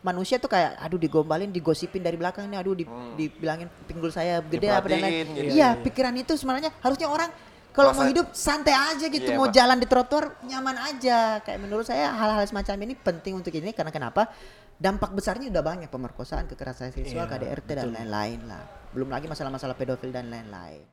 [0.00, 2.84] manusia tuh kayak aduh digombalin digosipin dari belakang nih aduh di-
[3.16, 5.50] dibilangin pinggul saya gede apa dan lain Diperhatiin gitu.
[5.50, 7.32] iya pikiran itu sebenarnya harusnya orang
[7.72, 9.54] kalau mau hidup santai aja gitu Iya, mau Pak.
[9.56, 11.42] jalan di trotoar nyaman aja.
[11.42, 14.30] Kayak menurut saya hal-hal semacam ini penting untuk ini karena kenapa?
[14.74, 18.62] Dampak besarnya udah banyak pemerkosaan kekerasan seksual Iya, KDRT dan lain-lain lah.
[18.94, 20.86] Belum lagi masalah-masalah pedofil dan lain-lain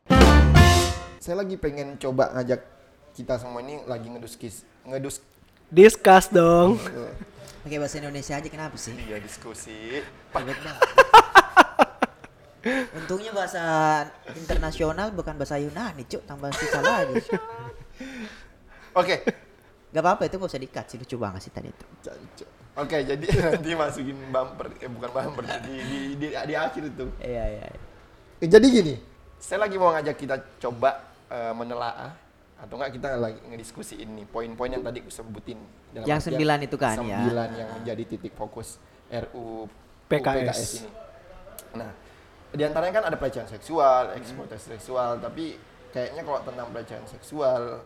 [1.22, 2.66] saya lagi pengen coba ngajak
[3.14, 5.22] kita semua ini lagi ngeduskis ngedus
[5.70, 6.82] Discuss dong.
[7.62, 10.02] pakai bahasa Indonesia aja kenapa sih iya diskusi
[10.34, 10.82] Ribet banget.
[12.98, 13.62] Untungnya bahasa
[14.34, 17.22] internasional bukan bahasa Yunani, cuk, tambah susah lagi.
[18.98, 19.16] oke
[19.92, 21.86] Gak apa-apa itu gak usah dikat sih, lucu banget sih tadi itu.
[22.80, 27.06] Oke, jadi nanti masukin bumper, eh bukan bumper, di, di, di, di akhir itu.
[27.20, 27.66] Iya, iya.
[28.40, 28.96] Eh, Jadi gini,
[29.36, 32.12] saya lagi mau ngajak kita coba eh, menelaah
[32.62, 35.58] atau enggak kita lagi ngediskusi ini poin-poin yang tadi aku sebutin.
[35.92, 37.20] dalam Yang sembilan itu kan, ya.
[37.26, 38.78] Sembilan yang menjadi titik fokus
[39.10, 39.66] RU
[40.06, 40.86] PKS.
[40.86, 40.90] ini.
[41.76, 41.90] Nah,
[42.52, 45.58] di antaranya kan ada pelecehan seksual, eksploitasi seksual, tapi
[45.90, 47.82] kayaknya kalau tentang pelecehan seksual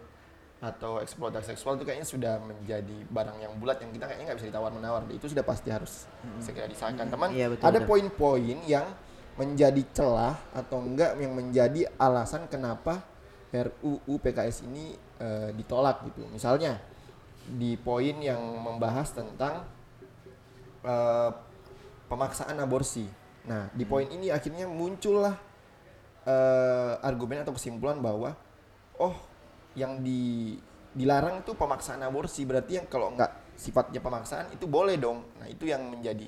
[0.60, 4.50] atau eksploitasi seksual itu kayaknya sudah menjadi barang yang bulat yang kita kayaknya nggak bisa
[4.50, 6.10] ditawar menawar itu sudah pasti harus
[6.42, 7.90] segera disahkan teman Iya, betul, ada betul.
[7.92, 8.88] poin-poin yang
[9.36, 13.04] menjadi celah atau enggak yang menjadi alasan kenapa
[13.56, 16.28] RUU PKS ini eh, ditolak gitu.
[16.30, 16.82] Misalnya
[17.46, 19.64] di poin yang membahas tentang
[20.84, 21.32] eh,
[22.10, 23.06] pemaksaan aborsi.
[23.46, 25.36] Nah di poin ini akhirnya muncullah
[26.26, 28.36] eh, argumen atau kesimpulan bahwa
[29.00, 29.16] oh
[29.76, 30.56] yang di
[30.96, 32.44] dilarang itu pemaksaan aborsi.
[32.44, 35.24] Berarti yang kalau nggak sifatnya pemaksaan itu boleh dong.
[35.40, 36.28] Nah itu yang menjadi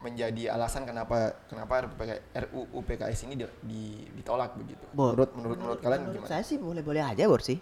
[0.00, 1.84] menjadi alasan kenapa kenapa
[2.48, 4.80] RUU PKS ini di- di- ditolak begitu.
[4.90, 6.30] Bo- menurut menurut menurut kalian Menurut gimana?
[6.30, 7.60] saya sih boleh-boleh aja, Bor sih.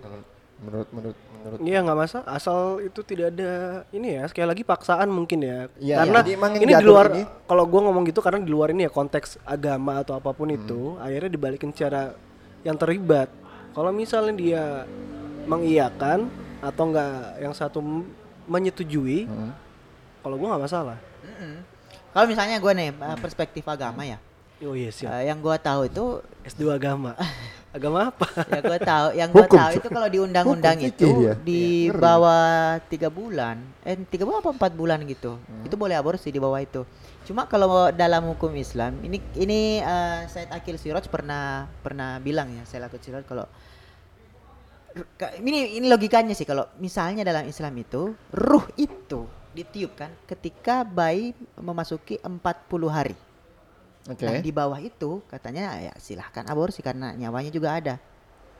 [0.00, 0.24] menurut
[0.58, 1.58] menurut menurut menurut.
[1.62, 2.26] Iya nggak masalah.
[2.30, 3.52] Asal itu tidak ada
[3.90, 5.58] ini ya sekali lagi paksaan mungkin ya.
[5.76, 8.82] Iya, karena yang ini di luar ini- kalau gua ngomong gitu karena di luar ini
[8.82, 12.16] ya konteks agama atau apa pun itu akhirnya dibalikin cara
[12.62, 13.28] yang terlibat.
[13.70, 14.64] Kalau misalnya dia
[15.44, 16.28] mengiyakan
[16.60, 17.80] atau enggak yang satu
[18.46, 19.52] menyetujui Hmm.
[20.20, 20.98] kalau gua nggak masalah
[22.10, 24.18] Kalau misalnya gue nih eh, perspektif agama ya,
[24.60, 25.14] oh iya siap.
[25.14, 26.04] Eh, yang gue tahu itu
[26.42, 27.14] S2 agama.
[27.70, 28.26] Agama apa?
[28.50, 31.38] Ya gue tahu yang gue tahu itu kalau di undang-undang itu dia.
[31.38, 32.50] di Iya, bawah
[32.90, 33.62] tiga bulan.
[33.86, 35.38] Eh tiga bulan apa empat bulan gitu.
[35.62, 36.82] Itu boleh aborsi di bawah itu.
[37.22, 42.66] Cuma kalau dalam hukum Islam ini ini eh, Said Akil Siroj pernah pernah bilang ya
[42.66, 43.46] Said Akil Siroj kalau
[45.14, 51.34] Ka- ini ini logikanya sih kalau misalnya dalam Islam itu ruh itu ditiupkan ketika bayi
[51.58, 52.38] memasuki 40
[52.86, 53.16] hari
[54.06, 57.94] oke Nah, di bawah itu katanya ya silahkan aborsi karena nyawanya juga ada.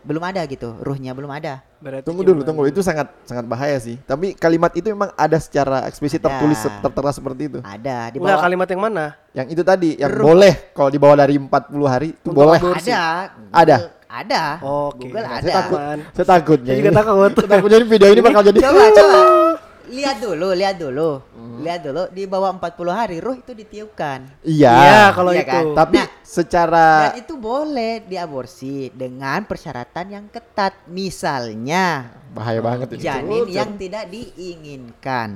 [0.01, 1.61] Belum ada gitu, ruhnya belum ada.
[1.77, 2.65] berarti Tunggu dulu, tunggu.
[2.65, 4.01] Itu sangat sangat bahaya sih.
[4.09, 6.41] Tapi kalimat itu memang ada secara eksplisit Ada.
[6.41, 7.59] tertulis tertera seperti itu.
[7.61, 8.41] Ada di bawah.
[8.41, 9.05] kalimat yang mana
[9.37, 10.25] Yang itu tadi, yang Ruh.
[10.33, 12.57] boleh kalau di bawah dari 40 hari itu Untuk boleh.
[12.57, 12.89] aborsi.
[12.89, 13.05] Ada.
[13.53, 13.77] Ada.
[14.09, 14.43] Ada.
[14.65, 15.05] Oke.
[15.05, 15.45] Google Nah, ada.
[15.45, 15.81] Saya takut,
[16.17, 16.73] saya takutnya.
[16.73, 17.31] Saya juga takut.
[17.37, 19.21] Saya takutnya video ini bakal jadi Coba coba.
[19.91, 21.11] Lihat dulu, lihat dulu.
[21.61, 24.23] Lihat dulu di bawah 40 hari ruh itu ditiupkan.
[24.41, 24.71] Iya.
[24.73, 25.65] Iya, kalau Iya itu kan?
[25.77, 30.79] Tapi Nah, secara Dan itu boleh diaborsi dengan persyaratan yang ketat.
[30.87, 33.03] Misalnya bahaya banget ini.
[33.03, 33.51] janin Cuk.
[33.51, 35.31] yang tidak diinginkan.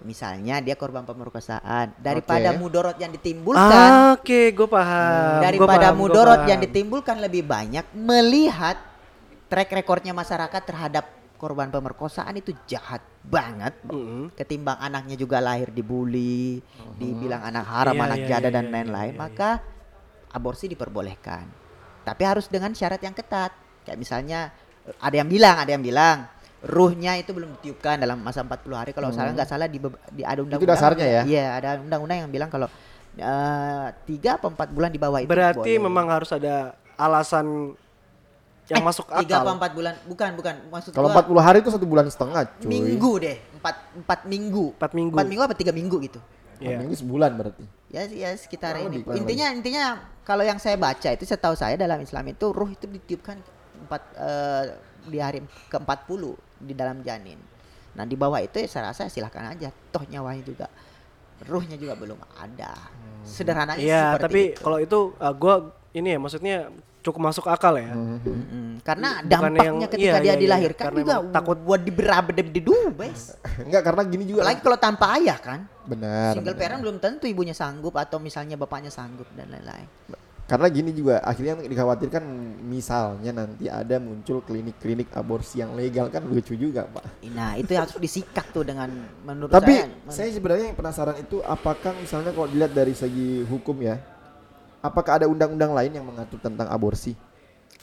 [0.00, 2.56] Misalnya dia korban pemerkosaan, daripada Oke.
[2.56, 5.36] mudorot yang ditimbulkan, Ah, Oke, gue paham.
[5.36, 6.48] Gua daripada paham, gua mudorot paham.
[6.48, 8.80] yang ditimbulkan lebih banyak melihat
[9.46, 11.04] track recordnya masyarakat terhadap
[11.40, 14.36] korban pemerkosaan itu jahat banget Mm-mm.
[14.36, 16.60] ketimbang anaknya juga lahir dibully,
[17.00, 19.22] dibilang anak haram, Iya, anak iya, jada iya, dan iya, lain-lain, iya, iya.
[19.24, 19.50] maka
[20.36, 21.48] aborsi diperbolehkan.
[22.04, 23.56] Tapi harus dengan syarat yang ketat.
[23.88, 24.52] Kayak misalnya
[25.00, 26.28] ada yang bilang, ada yang bilang
[26.60, 29.80] ruhnya itu belum ditiupkan dalam masa 40 hari kalau salah nggak salah di,
[30.12, 31.22] di ada undang-undang dasarnya ya?
[31.24, 32.68] Iya, ada undang-undang yang bilang kalau
[33.16, 35.84] eh, tiga atau empat bulan di bawah itu Berarti boleh.
[35.88, 37.72] memang harus ada alasan
[38.70, 39.20] yang Eh, masuk akal.
[39.20, 42.42] tiga atau empat bulan bukan bukan maksud Kalau gua 40 hari itu satu bulan setengah,
[42.56, 42.70] cuy.
[42.70, 45.12] minggu deh empat empat minggu Empat minggu.
[45.12, 46.20] empat minggu apa tiga minggu gitu
[46.56, 46.76] Empat Iya.
[46.78, 47.64] minggu sebulan berarti.
[47.88, 49.84] ya ya sekitar Kurang ini lebih, intinya intinya
[50.22, 53.42] kalau yang saya baca itu setahu saya dalam Islam itu ruh itu ditiupkan
[53.80, 54.64] empat eh,
[55.02, 56.06] di hari ke 40
[56.60, 57.40] di dalam janin
[57.90, 60.70] nah di bawah itu ya saya rasa silahkan aja toh nyawanya juga
[61.42, 62.76] ruhnya juga belum ada
[63.20, 64.60] sederhananya Iya, seperti tapi itu.
[64.60, 65.54] kalau itu uh, gua
[65.90, 66.56] ini ya maksudnya
[67.00, 67.90] cukup masuk akal ya.
[67.90, 68.80] Mm-mm.
[68.80, 70.36] karena Bukannya dampaknya yang- ketika iya, dia iya, iya.
[70.38, 73.20] dilahirkan Karena juga takut- buat diberabedem di dubes
[73.66, 74.40] Enggak karena gini juga.
[74.42, 76.32] apalagi kalau tanpa ayah kan benar.
[76.32, 76.60] single benar.
[76.62, 79.88] parent belum tentu ibunya sanggup atau misalnya bapaknya sanggup dan lain-lain
[80.42, 82.24] Karena gini juga akhirnya yang dikhawatirkan
[82.60, 87.22] misalnya nanti ada muncul klinik-klinik aborsi yang legal kan lucu juga, Pak.
[87.28, 88.90] Nah itu harus disikat tuh dengan
[89.22, 89.86] menurut Tapi saya.
[89.86, 94.02] men- saya sebenarnya yang penasaran itu apakah misalnya kalau dilihat dari segi hukum ya,
[94.80, 97.14] apakah ada undang-undang lain yang mengatur tentang aborsi?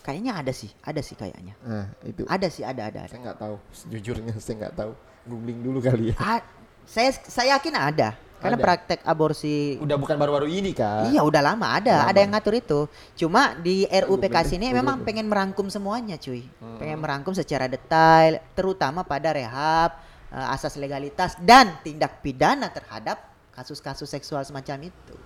[0.08, 1.60] kayaknya ada sih, ada sih kayaknya.
[1.68, 3.04] Nah, itu Ada sih, ada ada.
[3.04, 3.12] ada.
[3.12, 3.56] saya nggak tahu.
[3.76, 4.92] Sejujurnya saya nggak tahu.
[5.28, 6.16] Googling dulu kali ya.
[6.16, 6.40] Ah,
[6.88, 8.16] saya saya yakin ada.
[8.38, 8.66] Karena Ada.
[8.70, 11.10] praktek aborsi Udah bukan baru-baru ini kan?
[11.10, 12.10] Iya udah lama ada, Lama.
[12.14, 12.80] ada yang ngatur itu.
[13.18, 16.46] Cuma di RUU Google PKS deh, ini Google memang pengen merangkum semuanya, cuy.
[16.78, 19.98] Pengen merangkum secara detail, terutama pada rehab,
[20.30, 23.26] eh, asas legalitas dan tindak pidana terhadap
[23.58, 25.18] kasus-kasus seksual semacam itu.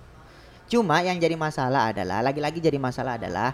[0.72, 3.52] Cuma yang jadi masalah adalah, lagi-lagi jadi masalah adalah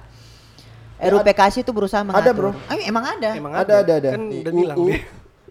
[0.96, 2.34] Ya, RUU ad- PKS itu berusaha ada, mengatur.
[2.34, 2.50] bro.
[2.64, 3.30] Ah, emang ada.
[3.32, 4.10] Emang Ada ada ada.
[4.12, 4.98] Kan Di udah bilang UU dia.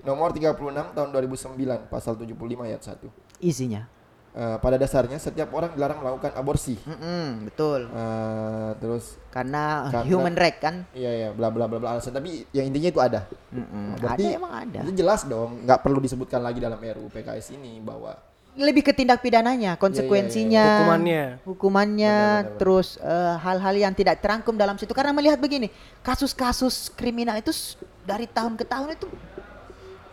[0.02, 0.60] nomor 36
[0.92, 3.08] tahun 2009 pasal 75 ayat 1.
[3.42, 3.88] Isinya.
[4.30, 6.76] Eh, pada dasarnya setiap orang dilarang melakukan aborsi.
[6.78, 7.88] Mm-mm, betul.
[7.88, 10.84] Eh, terus Karena, Karena- human right kan.
[10.92, 13.24] iya ya bla bla bla bla alasan tapi yang intinya itu ada.
[13.50, 14.80] Mm-mm, Nah, berarti ada emang ada.
[14.84, 18.14] Itu jelas dong, nggak perlu disebutkan lagi dalam RUU PKS ini bahwa
[18.58, 21.24] lebih ke tindak pidananya, konsekuensinya, Hukumannya.
[21.46, 22.58] hukumannya, Benar, benar, benar.
[22.58, 24.92] terus eh, hal-hal yang tidak terangkum dalam situ.
[24.98, 25.70] Karena melihat begini,
[26.02, 27.54] kasus-kasus kriminal itu
[28.02, 29.08] dari tahun ke tahun itu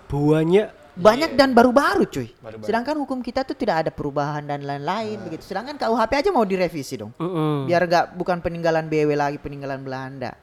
[0.04, 2.30] Buahnya banyak dan baru-baru, cuy.
[2.38, 2.68] Baru-baru.
[2.70, 5.42] Sedangkan hukum kita tuh tidak ada perubahan dan lain-lain begitu.
[5.42, 7.66] Sedangkan KUHP aja mau direvisi dong, mm-mm.
[7.66, 10.38] biar nggak bukan peninggalan BW lagi, peninggalan Belanda.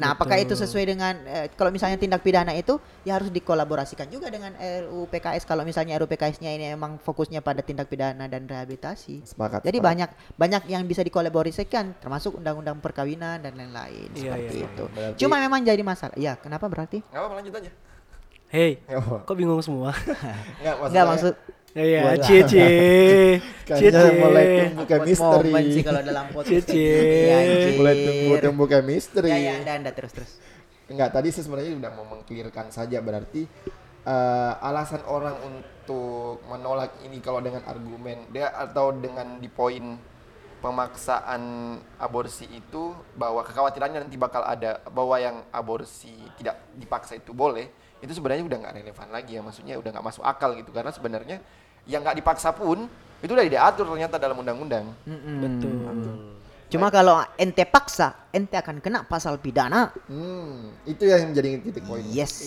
[0.00, 4.32] Nah, apakah itu sesuai dengan eh, kalau misalnya tindak pidana itu ya harus dikolaborasikan juga
[4.32, 9.28] dengan RUU PKS kalau misalnya RUU PKS-nya ini emang fokusnya pada tindak pidana dan rehabilitasi.
[9.28, 9.60] sepakat.
[9.60, 9.90] Jadi sepakat.
[9.92, 10.10] banyak
[10.40, 14.84] banyak yang bisa dikolaborasikan termasuk undang-undang perkawinan dan lain-lain Iya, seperti iya, itu.
[14.88, 16.16] Berarti- Cuma memang jadi masalah.
[16.16, 17.04] Ya, kenapa berarti?
[17.04, 17.70] Nggak apa-apa lanjut aja.
[18.50, 19.16] Apa-apa.
[19.28, 19.94] kok bingung semua?
[20.64, 21.34] Enggak maksud
[21.70, 22.68] ya ya, Buat- cie cie.
[23.70, 24.66] Cie kayaknya mulai cie.
[24.74, 25.50] tumbuh misteri.
[25.54, 26.50] momen sih kalau dalam podcast.
[26.50, 26.82] kayak Cici.
[26.82, 29.28] gini, Mulai tumbuh tumbuh kayak misteri.
[29.30, 30.32] Ya, ya, anda, anda terus terus.
[30.90, 33.46] Enggak, tadi saya sebenarnya udah mau mengklirkan saja berarti
[34.02, 39.94] eh, alasan orang untuk menolak ini kalau dengan argumen dia atau dengan di poin
[40.60, 41.42] pemaksaan
[41.96, 48.12] aborsi itu bahwa kekhawatirannya nanti bakal ada bahwa yang aborsi tidak dipaksa itu boleh itu
[48.12, 51.36] sebenarnya udah nggak relevan lagi ya maksudnya udah nggak masuk akal gitu karena sebenarnya
[51.84, 52.88] yang nggak dipaksa pun
[53.20, 54.92] itu udah diatur ternyata dalam undang-undang
[55.40, 55.72] Betul.
[56.70, 59.90] Cuma kalau ente paksa, ente akan kena pasal pidana.
[60.06, 62.46] hmm, itu yang menjadi titik poin Yes.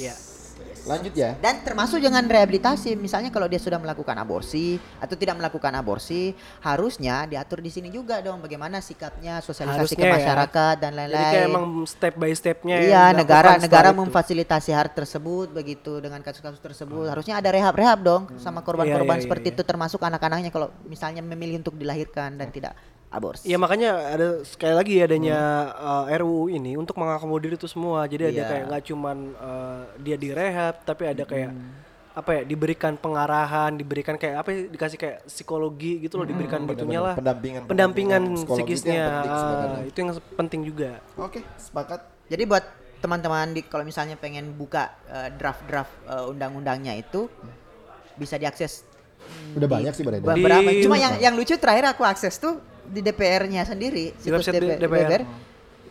[0.83, 5.71] Lanjut ya Dan termasuk dengan rehabilitasi, misalnya kalau dia sudah melakukan aborsi atau tidak melakukan
[5.79, 10.15] aborsi, harusnya diatur di sini juga dong bagaimana sikapnya, sosialisasi ke Harusnya ya.
[10.19, 11.31] masyarakat dan Jadi lain-lain.
[11.31, 12.77] kayak emang step by stepnya.
[12.83, 13.99] Iya, negara negara itu.
[14.03, 17.07] memfasilitasi hal tersebut begitu dengan kasus-kasus tersebut.
[17.07, 19.55] Harusnya ada rehab-rehab dong sama korban-korban Iya, iya, seperti iya.
[19.55, 22.75] itu termasuk anak-anaknya kalau misalnya memilih untuk dilahirkan dan tidak
[23.13, 23.45] aborsi.
[23.45, 25.37] Iya makanya ada sekali lagi adanya
[25.71, 28.03] uh, RUU ini untuk mengakomodir itu semua.
[28.03, 28.49] Jadi ada Iya.
[28.49, 31.53] kayak nggak cuman uh, dia direhab, tapi ada kayak
[32.13, 37.01] apa ya diberikan pengarahan, diberikan kayak apa ya, dikasih kayak psikologi gitu loh, diberikan gitunya
[37.01, 37.15] lah.
[37.15, 39.81] pendampingan Pendampingan itu psikisnya yang penting ah, sebenarnya.
[39.83, 40.91] itu yang penting juga.
[41.17, 42.65] oke sepakat Jadi buat
[42.97, 47.25] teman-teman di kalau misalnya pengen buka eh, draft-draft eh, undang-undangnya itu
[48.13, 48.85] bisa diakses
[49.53, 50.03] Udah di banyak sih.
[50.05, 50.69] Beberapa.
[50.69, 54.79] Di- Cuma yang yang lucu terakhir aku akses tuh di DPR-nya sendiri, Di website DP-
[54.79, 55.21] DPR.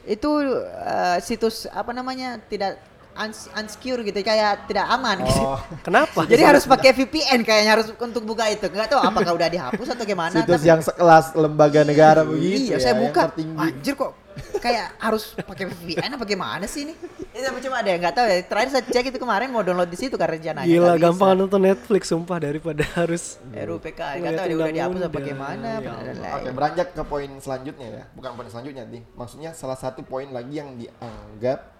[0.02, 2.76] Itu eh, situs apa namanya tidak
[3.14, 5.42] uns- unsecure gitu kayak tidak aman gitu.
[5.46, 6.24] Oh, Kenapa?
[6.30, 8.66] Jadi harus pakai VPN kayaknya harus untuk buka itu.
[8.66, 10.32] Enggak tahu apakah udah dihapus atau gimana.
[10.32, 13.30] situs tapi- yang sekelas lembaga negara begitu Iya, ya, saya buka.
[13.56, 14.10] Anjir kok
[14.58, 16.94] kayak harus pakai VPN apa gimana sih ini?
[17.32, 18.36] Itu apa cuma ada enggak tahu ya.
[18.44, 20.68] Terakhir saya cek itu kemarin mau download di situ karena rencananya.
[20.68, 21.06] Gila nggak bisa.
[21.08, 25.66] gampang nonton Netflix sumpah daripada harus RUPK enggak Ngeliat tahu dia udah dihapus apa gimana
[25.78, 28.04] Ya dan Oke, beranjak ke poin selanjutnya ya.
[28.14, 29.02] Bukan poin selanjutnya nih.
[29.16, 31.72] Maksudnya salah satu poin lagi yang dianggap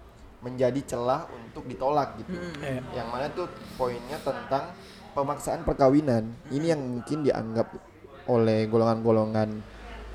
[0.43, 2.35] menjadi celah untuk ditolak gitu.
[2.59, 2.83] Iya.
[2.91, 3.47] Yang mana tuh
[3.79, 4.75] poinnya tentang
[5.15, 6.27] pemaksaan perkawinan.
[6.51, 7.71] Ini yang mungkin dianggap
[8.27, 9.49] oleh golongan-golongan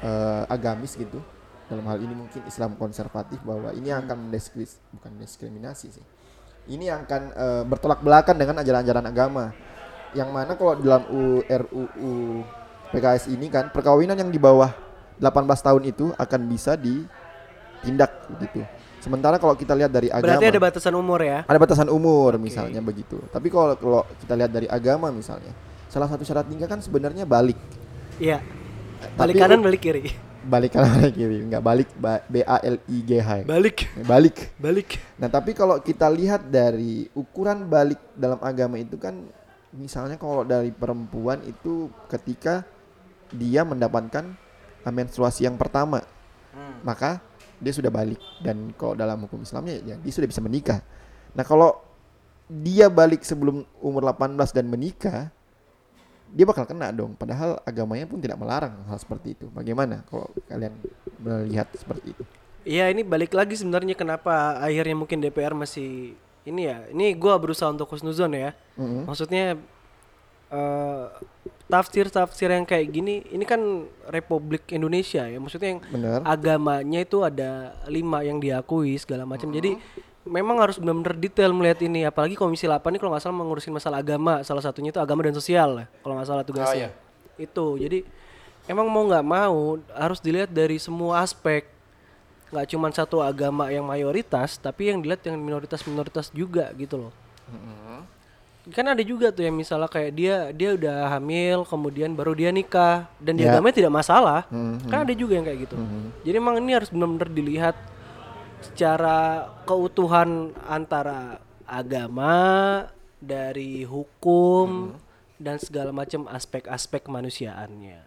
[0.04, 1.22] eh, agamis gitu.
[1.68, 6.06] Dalam hal ini mungkin Islam konservatif bahwa ini akan mendiskris bukan diskriminasi sih.
[6.68, 9.52] Ini akan eh, bertolak belakang dengan ajaran-ajaran agama.
[10.16, 11.04] Yang mana kalau dalam
[11.44, 12.40] RUU
[12.88, 14.72] PKS ini kan perkawinan yang di bawah
[15.20, 18.64] 18 tahun itu akan bisa ditindak begitu.
[18.98, 21.44] Sementara kalau kita lihat dari agama Berarti ada batasan umur ya?
[21.46, 23.20] ada batasan umur misalnya begitu.
[23.28, 25.52] Tapi kalau kalau kita lihat dari agama misalnya,
[25.86, 27.60] salah satu syarat nikah kan sebenarnya balik.
[28.16, 28.42] Iya.
[29.14, 30.27] Balik Tapi- kanan balik kiri.
[30.48, 33.44] Balik kanan balik kiri, nggak balik ba- B A L I G H.
[33.44, 33.84] Balik.
[34.08, 34.36] Balik.
[34.56, 34.88] Balik.
[35.20, 39.28] Nah, tapi kalau kita lihat dari ukuran balik dalam agama itu kan
[39.76, 42.64] misalnya kalau dari perempuan itu ketika
[43.28, 44.24] dia mendapatkan
[44.88, 46.00] menstruasi yang pertama,
[46.80, 47.20] maka
[47.60, 50.80] dia sudah balik dan kalau dalam hukum Islamnya ya dia sudah bisa menikah.
[51.36, 51.76] Nah, kalau
[52.48, 55.28] dia balik sebelum umur 18 dan menikah,
[56.32, 57.16] dia bakal kena dong.
[57.16, 59.46] Padahal agamanya pun tidak melarang hal seperti itu.
[59.52, 60.74] Bagaimana kalau kalian
[61.20, 62.22] melihat seperti itu?
[62.68, 66.12] Iya ini balik lagi sebenarnya kenapa akhirnya mungkin DPR masih
[66.44, 66.84] ini ya.
[66.92, 68.52] Ini gua berusaha untuk husnuzon ya.
[68.76, 69.08] Mm-mm.
[69.08, 69.56] Maksudnya
[70.48, 71.06] eh
[71.68, 75.36] tafsir-tafsir yang kayak gini ini kan Republik Indonesia ya.
[75.36, 76.20] Maksudnya yang Benar.
[76.24, 79.52] agamanya itu ada lima yang diakui segala macam.
[79.52, 79.76] Jadi
[80.28, 82.04] memang harus benar-benar detail melihat ini.
[82.04, 84.44] Apalagi Komisi 8 ini kalau nggak salah mengurusin masalah agama.
[84.44, 85.86] Salah satunya itu agama dan sosial lah.
[86.04, 86.92] Kalau nggak salah tugasnya.
[87.34, 87.80] Itu.
[87.80, 88.04] Jadi
[88.68, 91.64] emang mau nggak mau harus dilihat dari semua aspek.
[92.48, 97.12] Nggak cuma satu agama yang mayoritas, tapi yang dilihat yang minoritas-minoritas juga gitu loh.
[98.68, 103.08] Kan ada juga tuh yang misalnya kayak dia dia udah hamil, kemudian baru dia nikah
[103.16, 103.56] dan di Ya.
[103.56, 104.44] agamanya tidak masalah.
[104.52, 104.92] Mhm.
[104.92, 105.76] Kan ada juga yang kayak gitu.
[106.20, 107.76] Jadi emang ini harus benar-benar dilihat
[108.62, 112.34] secara keutuhan antara agama
[113.18, 114.94] dari hukum
[115.38, 118.00] dan segala macam aspek-aspek kemanusiaannya.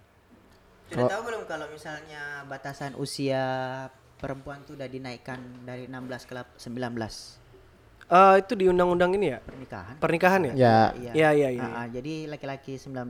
[0.92, 3.44] Sudah tahu belum kalau misalnya batasan usia
[4.20, 7.41] perempuan tuh udah dinaikkan dari 16 ke 19
[8.12, 9.96] Eh itu di undang-undang ini ya pernikahan?
[9.96, 10.54] pernikahan ya?
[10.54, 10.78] Ya,
[11.16, 11.64] Iya, iya, iya.
[11.64, 13.08] Ah, ah, jadi laki-laki 19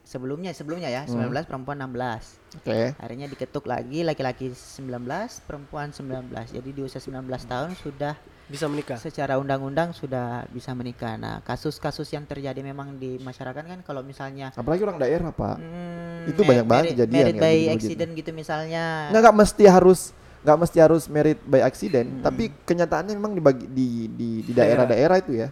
[0.00, 2.40] sebelumnya sebelumnya ya 19 perempuan 16.
[2.56, 2.96] oke.
[2.96, 5.04] Akhirnya diketuk lagi laki-laki 19
[5.44, 6.32] perempuan 19.
[6.50, 8.16] Jadi di usia 19 tahun sudah
[8.48, 8.96] Bisa menikah.
[8.96, 11.14] secara undang-undang sudah bisa menikah.
[11.14, 15.54] Nah, kasus-kasus yang terjadi memang di masyarakat kan kalau misalnya Apalagi orang daerah, Pak.
[15.54, 17.76] hmm, Itu banyak banget kejadian yang by begitu-begitu.
[17.76, 19.12] accident gitu misalnya.
[19.12, 20.00] Nggak, nggak mesti harus
[20.40, 25.36] nggak mesti harus merit by accident, tapi kenyataannya memang dibagi di di di daerah-daerah itu
[25.36, 25.48] ya.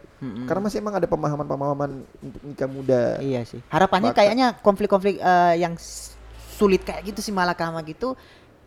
[0.49, 1.91] Karena masih emang ada pemahaman-pemahaman
[2.25, 3.21] untuk nikah muda.
[3.21, 3.61] Iya sih.
[3.69, 4.25] Harapannya Bakat.
[4.25, 5.77] kayaknya konflik-konflik eh, yang
[6.59, 8.19] sulit kayak gitu sih malakama gitu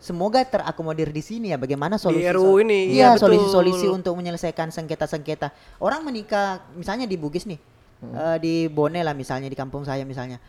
[0.02, 3.30] semoga terakomodir di sini ya bagaimana solusi RUU ini, iya betul.
[3.30, 7.60] solusi-solusi untuk menyelesaikan sengketa-sengketa orang menikah misalnya di Bugis nih
[8.02, 10.42] eh, di Bone lah misalnya di kampung saya misalnya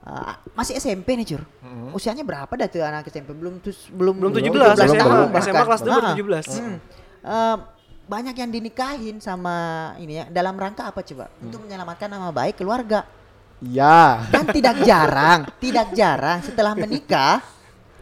[0.00, 1.42] Eh, masih SMP nih cur
[1.90, 5.30] usianya berapa dah tuh anak SMP belum tus, belum Belum 17, belum, SMA, tahun belum.
[5.38, 6.14] SMA kelas 2 baru Ah.
[6.16, 6.46] 17.
[6.56, 6.76] Hmm.
[7.20, 7.56] Eh,
[8.06, 9.54] banyak yang dinikahin sama
[9.96, 13.06] ini ya dalam rangka apa coba untuk menyelamatkan nama baik keluarga
[13.60, 17.44] Iya, kan tidak jarang tidak jarang setelah menikah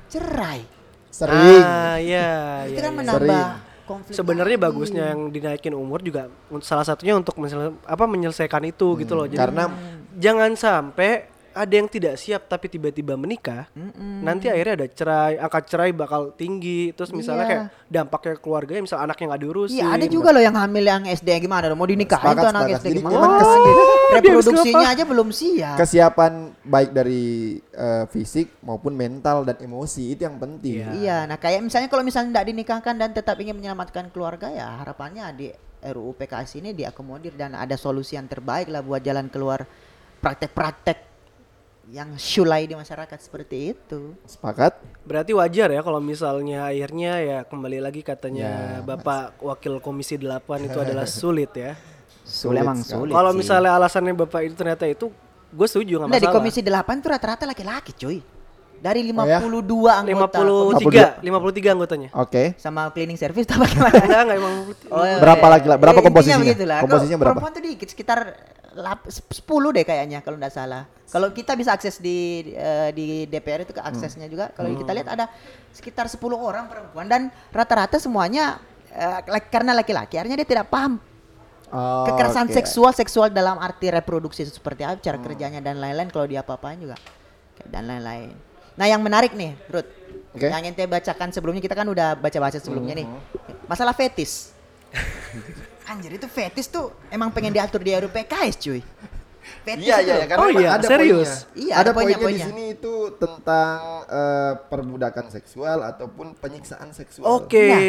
[0.06, 0.62] cerai
[1.10, 1.60] sering.
[1.60, 2.98] Ah, iya, itu iya, kan iya.
[3.02, 3.84] menambah Sering.
[3.84, 4.66] konflik Sebenarnya lagi.
[4.70, 6.30] bagusnya yang dinaikin umur juga
[6.62, 7.34] salah satunya untuk
[7.82, 9.26] apa menyelesaikan itu gitu loh.
[9.26, 9.66] Jadi Karena
[10.14, 11.26] jangan sampai
[11.58, 13.66] ada yang tidak siap tapi tiba-tiba menikah,
[14.22, 16.94] nanti akhirnya ada cerai, angka cerai bakal tinggi.
[16.94, 17.50] Terus misalnya Iya.
[17.50, 19.82] kayak dampaknya keluarga, misal anaknya nggak diurusin.
[19.82, 22.78] Iya ada juga loh yang hamil yang SD gimana mau dinikahin Sepakat, tuh anak sepakat.
[22.78, 27.24] SD Jadi gimana Oh, reproduksinya aja belum siap kesiapan baik dari
[27.58, 30.86] eh, fisik maupun mental dan emosi itu yang penting.
[30.86, 30.88] Iya.
[30.94, 35.24] Iya, nah kayak misalnya kalau misalnya tidak dinikahkan dan tetap ingin menyelamatkan keluarga ya harapannya
[35.34, 35.46] di
[35.78, 39.62] RUU PKS ini diakomodir dan ada solusi yang terbaik lah buat jalan keluar
[40.18, 41.07] praktek-praktek
[41.88, 44.12] yang syulai di masyarakat seperti itu.
[44.22, 44.76] Sepakat?
[45.02, 48.50] Berarti wajar ya kalau misalnya akhirnya ya kembali lagi Ya, katanya
[48.84, 51.72] Bapak Wakil Komisi 8 itu adalah sulit ya.
[52.22, 53.10] Sulit emang sulit.
[53.10, 55.08] Kalau misalnya alasannya Bapak itu ternyata itu
[55.48, 56.36] gue setuju nggak Nah, di masalah.
[56.36, 58.20] komisi 8 tuh rata-rata laki-laki, cuy.
[58.78, 59.42] Dari Oh, ya?
[59.42, 62.08] 52 anggota 53, 53 anggotanya.
[62.14, 62.54] Oke.
[62.54, 63.90] sama cleaning service apa gimana?
[63.96, 64.54] Enggak, enggak emang
[64.86, 65.16] Oh, iya.
[65.18, 66.76] Berapa laki-laki- berapa Ya, intinya komposisinya?
[66.78, 67.32] Komposisinya berapa?
[67.34, 68.18] Perempuan tuh dikit sekitar
[68.74, 70.84] 10 deh kayaknya kalau nggak salah.
[71.08, 74.52] Kalau kita bisa akses di eh, di DPR itu ke aksesnya juga.
[74.52, 75.26] Kalau kita lihat ada
[75.72, 78.60] sekitar 10 orang perempuan dan rata-rata semuanya
[78.92, 81.00] eh, karena laki-laki artinya dia tidak paham
[81.68, 82.56] Oh, kekerasan oke.
[82.56, 86.80] seksual seksual dalam arti reproduksi itu seperti apa cara kerjanya dan lain-lain kalau dia apa-apain
[86.80, 86.96] juga
[87.68, 88.32] dan lain-lain.
[88.72, 89.84] Nah yang menarik nih, Ruth,
[90.32, 90.48] Oke.
[90.48, 93.06] yang ente bacakan sebelumnya kita kan udah baca-baca sebelumnya nih,
[93.68, 94.56] masalah fetis.
[95.88, 98.80] Anjir itu fetis tuh emang pengen diatur di RUPKS cuy.
[99.64, 101.48] Fetis Iya iya ya karena Oh iya, ada serius?
[101.48, 101.64] poinnya.
[101.64, 107.24] Iya, ada poinnya, poinnya, di sini itu tentang eh, perbudakan seksual ataupun penyiksaan seksual.
[107.40, 107.68] Oke.
[107.72, 107.80] Nah,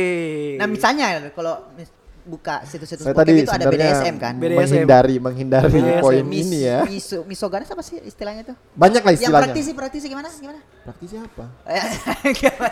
[0.58, 4.34] nah misalnya kalau mis- buka situs-situs Saya bokep tadi itu ada BDSM kan.
[4.38, 4.60] BDSM.
[4.62, 6.00] menghindari menghindari BDSM.
[6.00, 6.80] poin Mis- ini ya.
[6.86, 8.56] miso- misoganis apa sih istilahnya tuh?
[8.78, 9.44] Banyak lah Yang istilahnya.
[9.50, 10.30] praktisi praktisi gimana?
[10.32, 10.60] Gimana?
[10.86, 11.46] Praktisi apa?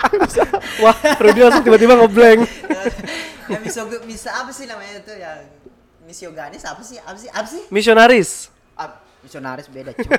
[0.82, 2.40] Wah, Rudy langsung tiba-tiba ngeblank.
[3.50, 5.38] ya miso misa apa sih namanya itu yang
[6.00, 6.96] misoganis apa sih?
[6.98, 7.28] Apa sih?
[7.28, 7.62] Apa sih?
[7.68, 8.48] Misionaris.
[8.74, 10.06] Ah, misionaris beda cuy.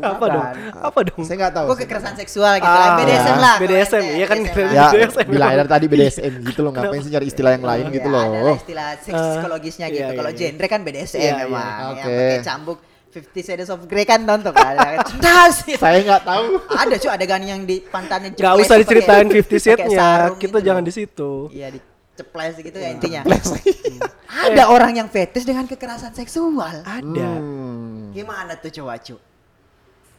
[0.00, 0.44] Apa dong?
[0.78, 1.20] Apa dong?
[1.20, 1.66] Saya nggak tahu.
[1.66, 2.90] Gue kekerasan seksual gitu Ah, lah.
[2.96, 3.56] BDSM lah.
[3.58, 4.38] BDSM, iya kan.
[4.70, 5.26] Ya, BDSM.
[5.28, 8.14] bila dari tadi BDSM gitu loh, ngapain sih nyari istilah yang lain Oh, gitu ya,
[8.14, 8.22] loh.
[8.22, 10.00] Ada lah istilah seks Ah, psikologisnya gitu.
[10.02, 11.34] iya, Kalau iya, genre kan BDSM Iya, iya.
[11.38, 11.68] memang.
[11.68, 12.16] Yang Oke.
[12.16, 12.78] pakai cambuk
[13.10, 14.74] Fifty Shades of Grey kan nonton kan.
[15.52, 15.74] Sih.
[15.82, 16.44] Saya nggak tahu.
[16.70, 19.98] Ada cuy adegan yang di pantatnya Gak usah diceritain pakai- 50 pakai set-nya.
[19.98, 21.32] sarung Kita gitu jangan di situ.
[21.50, 21.66] Iya
[22.20, 23.20] diceples gitu ya intinya.
[23.24, 23.48] Plus.
[24.46, 26.84] Ada orang yang fetis dengan kekerasan seksual.
[26.84, 27.28] Ada.
[27.32, 28.12] Hmm.
[28.12, 29.16] Gimana tuh coba cu?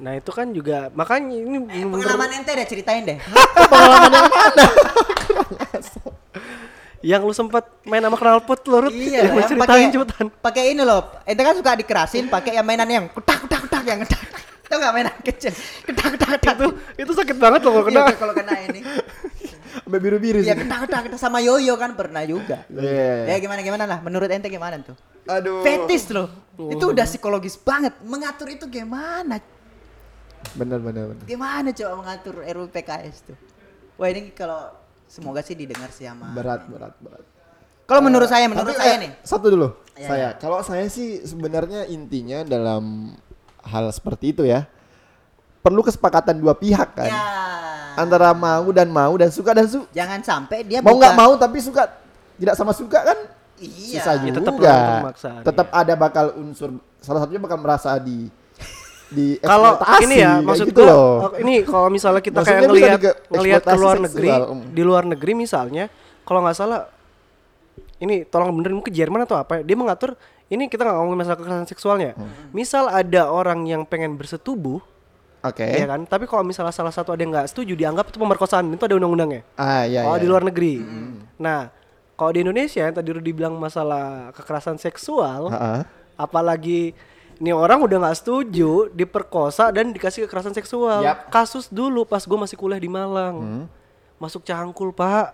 [0.01, 3.21] Nah, itu kan juga makanya ini Eh, menurut- pengalaman ente deh ceritain deh.
[7.01, 8.93] yang lu sempat main sama knalpot lu Rut.
[8.93, 10.25] iya, Yang lu yang ceritain pakai- cepetan.
[10.37, 11.01] Pakai ini loh.
[11.21, 14.21] Ente kan suka dikerasin pakai yang mainan yang kutak kutak kutak yang kutak.
[14.65, 15.53] Tahu gak mainan kecil?
[15.83, 16.53] Kutak kutak kutak.
[16.57, 18.01] Itu itu sakit banget loh kalau kena.
[18.01, 18.79] Iya, kalau kena ini.
[19.71, 20.63] Sampai biru-biru Iya, sih.
[20.63, 22.67] kutak kutak kutak sama yoyo kan pernah juga.
[22.67, 23.31] Iya.
[23.31, 23.99] Ya gimana gimana lah.
[24.03, 24.95] Menurut ente gimana tuh?
[25.27, 25.63] Aduh.
[25.63, 26.27] Fetis loh.
[26.71, 27.95] Itu udah psikologis banget.
[28.03, 29.39] Mengatur itu gimana?
[30.57, 31.23] Benar benar benar.
[31.25, 33.37] Gimana coba mengatur RUU PKS tuh?
[33.95, 34.73] Wah ini kalau
[35.05, 36.33] semoga sih didengar sih sama.
[36.33, 37.23] Berat berat berat.
[37.85, 39.11] Kalau menurut saya, menurut Tapi, saya eh, nih.
[39.19, 39.67] Satu dulu.
[39.99, 40.19] Iya, saya.
[40.19, 40.29] iya.
[40.39, 43.11] Kalau saya sih sebenarnya intinya dalam
[43.67, 44.63] hal seperti itu ya.
[45.61, 47.11] Perlu kesepakatan dua pihak kan.
[47.11, 47.21] Ya.
[48.01, 51.61] Antara mau dan mau dan suka dan su Jangan sampai dia mau nggak mau tapi
[51.61, 51.85] suka
[52.35, 53.17] tidak sama suka kan
[53.61, 54.01] Iya.
[54.01, 54.37] susah Ya, juga.
[54.41, 54.73] tetap perlu
[55.05, 58.25] pemaksaan, Tetap ada bakal unsur salah satunya bakal merasa di
[59.13, 61.13] di Kalau eksploitasi, ini ya maksud gitu gua loh.
[61.29, 62.99] oh, ini kalau misalnya kita Maksudnya kayak ngelihat
[63.29, 64.59] ngelihat ke eksploitasi luar seksual, negeri, um.
[64.73, 65.83] di luar negeri misalnya,
[66.25, 66.81] kalau nggak salah
[68.01, 70.17] ini tolong benerin mungkin Jerman atau apa ya, dia mengatur
[70.49, 72.11] ini kita nggak ngomongin masalah kekerasan seksualnya.
[72.17, 72.49] Hmm.
[72.51, 74.81] Misal ada orang yang pengen bersetubuh,
[75.41, 75.65] Oke.
[75.65, 76.05] ya kan?
[76.05, 79.41] Tapi kalau misalnya salah satu ada yang nggak setuju dianggap itu pemerkosaan, itu ada undang-undangnya.
[79.57, 80.21] Ah iya oh iya.
[80.21, 80.85] di luar negeri.
[81.41, 81.73] Nah,
[82.13, 85.89] kalau di Indonesia yang tadi Rudy bilang masalah kekerasan seksual, Ha-ha.
[86.13, 86.93] apalagi
[87.41, 91.01] ini orang udah nggak setuju diperkosa dan dikasih kekerasan seksual.
[91.01, 91.33] Yap.
[91.33, 93.65] Kasus dulu pas gue masih kuliah di Malang,
[94.21, 95.33] masuk cangkul pak.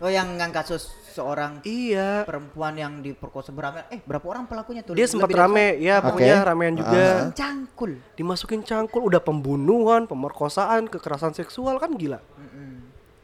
[0.00, 2.24] Oh yang yang kasus seorang Iya.
[2.24, 3.84] perempuan yang diperkosa berapa?
[3.92, 4.96] Eh berapa orang pelakunya tuh?
[4.96, 6.48] Dia sempat rame, ya pokoknya Oke.
[6.48, 7.28] ramean juga.
[7.36, 8.00] Cangkul.
[8.16, 12.16] Dimasukin cangkul, udah pembunuhan, pemerkosaan, kekerasan seksual kan gila.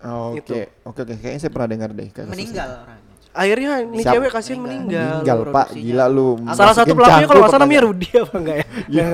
[0.05, 0.53] Oh, Oke, Itu.
[0.85, 1.13] oke, oke.
[1.17, 2.09] Kayaknya saya pernah dengar deh.
[2.29, 3.05] Meninggal orangnya.
[3.37, 4.13] Akhirnya ini Siap.
[4.17, 5.13] cewek kasihan meninggal.
[5.21, 5.67] Meninggal, Pak.
[5.73, 6.29] Gila lu.
[6.53, 7.83] Salah satu pelakunya kalau nggak cangkul salah namanya.
[7.85, 8.67] Rudy apa enggak ya?
[8.93, 9.07] Iya.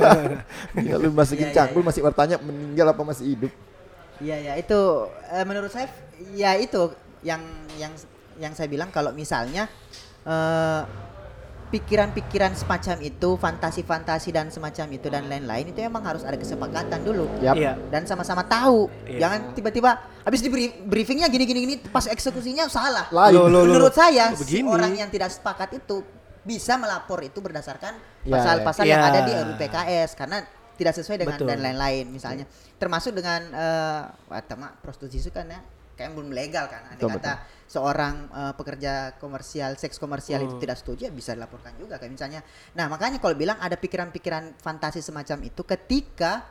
[0.74, 1.86] Gila lu masukin Iya, iya, cangkul iya.
[1.86, 3.52] masih bertanya meninggal apa masih hidup.
[4.18, 4.80] Iya ya itu
[5.32, 5.86] eh, menurut saya
[6.34, 6.82] ya itu
[7.22, 7.40] yang
[7.78, 7.92] yang
[8.36, 9.66] yang saya bilang kalau misalnya
[10.22, 10.82] eh,
[11.72, 17.24] pikiran-pikiran semacam itu, fantasi-fantasi dan semacam itu dan lain-lain itu emang harus ada kesepakatan dulu.
[17.40, 17.56] Yap.
[17.56, 17.80] Iya.
[17.88, 18.92] Dan sama-sama tahu.
[19.08, 19.24] Iya.
[19.24, 23.08] Jangan tiba-tiba habis di brief- briefingnya gini gini gini pas eksekusinya salah.
[23.08, 23.32] Lain.
[23.32, 23.72] Loh, loh, loh.
[23.72, 24.68] Menurut saya si Begini.
[24.68, 26.04] orang yang tidak sepakat itu
[26.44, 27.96] bisa melapor itu berdasarkan
[28.28, 28.98] Ya, pasal-pasal ya.
[28.98, 29.08] yang Ya.
[29.08, 30.42] ada di RUU PKS karena
[30.76, 31.48] tidak sesuai dengan Betul.
[31.54, 32.44] dan lain-lain misalnya
[32.76, 35.62] termasuk dengan eh wah, tema prostitusi kan ya
[36.02, 36.82] kayak belum legal kan.
[36.90, 37.32] Ada Betul, kata
[37.70, 40.50] seorang eh, pekerja komersial seks komersial Hmm.
[40.50, 42.40] itu tidak setuju ya bisa dilaporkan juga kayak misalnya.
[42.74, 46.42] Nah makanya kalau bilang ada pikiran-pikiran fantasi semacam itu ketika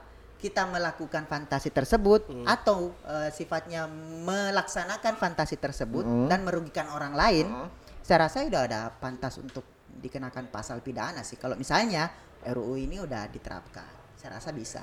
[0.42, 2.48] kita melakukan fantasi tersebut Hmm.
[2.48, 3.86] atau eh, sifatnya
[4.26, 6.26] melaksanakan fantasi tersebut Hmm.
[6.32, 7.46] dan merugikan orang lain
[8.02, 11.38] saya rasa udah ada pantas untuk dikenakan pasal pidana sih.
[11.38, 12.10] Kalau misalnya
[12.42, 13.86] RUU ini udah diterapkan
[14.18, 14.82] saya rasa bisa.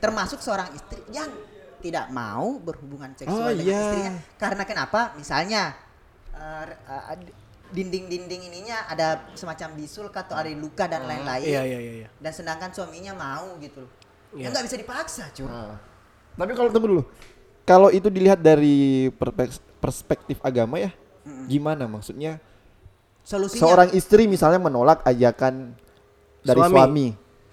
[0.00, 1.00] Termasuk seorang istri.
[1.12, 1.32] Yang
[1.78, 3.80] tidak mau berhubungan seksual Oh, dengan iya.
[3.80, 5.62] istrinya karena kenapa misalnya
[6.32, 7.16] eh, eh,
[7.66, 11.92] dinding-dinding ininya ada semacam bisul atau ada luka dan lain-lain Iya iya iya.
[12.04, 12.08] iya.
[12.18, 13.92] dan sedangkan suaminya mau gitu loh
[14.34, 14.52] Ya Iya.
[14.52, 15.48] nggak bisa dipaksa, cuy.
[15.48, 15.80] Nah.
[16.36, 17.02] Tapi kalau tunggu dulu.
[17.64, 19.08] Kalau itu dilihat dari
[19.80, 20.92] perspektif agama ya,
[21.48, 22.36] gimana maksudnya?
[23.24, 25.72] Solusinya Seorang istri misalnya menolak ajakan
[26.44, 26.74] dari Suami.
[26.74, 27.06] suami.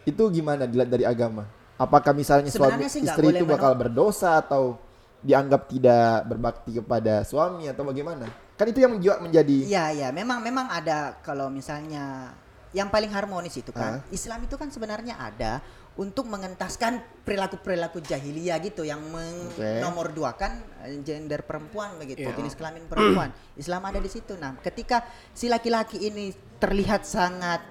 [0.03, 1.47] Itu gimana dilihat dari agama?
[1.83, 4.79] Apakah misalnya suami Sebenarnya nggak istri itu bakal berdosa atau
[5.23, 8.27] dianggap tidak berbakti kepada suami atau bagaimana?
[8.55, 12.35] Kan itu yang juga menjadi Iya, iya, memang memang ada kalau misalnya
[12.73, 14.01] yang paling harmonis itu kan.
[14.01, 14.09] Ah.
[14.09, 15.61] Islam itu kan sebenarnya ada
[15.93, 20.51] untuk mengentaskan perilaku-perilaku jahiliyah gitu yang menomorduakan
[20.89, 22.33] eh, gender perempuan begitu, Iya.
[22.33, 23.29] jenis kelamin perempuan.
[23.53, 24.33] Islam ada di situ.
[24.41, 25.05] Nah, ketika
[25.37, 27.61] si laki-laki ini terlihat sangat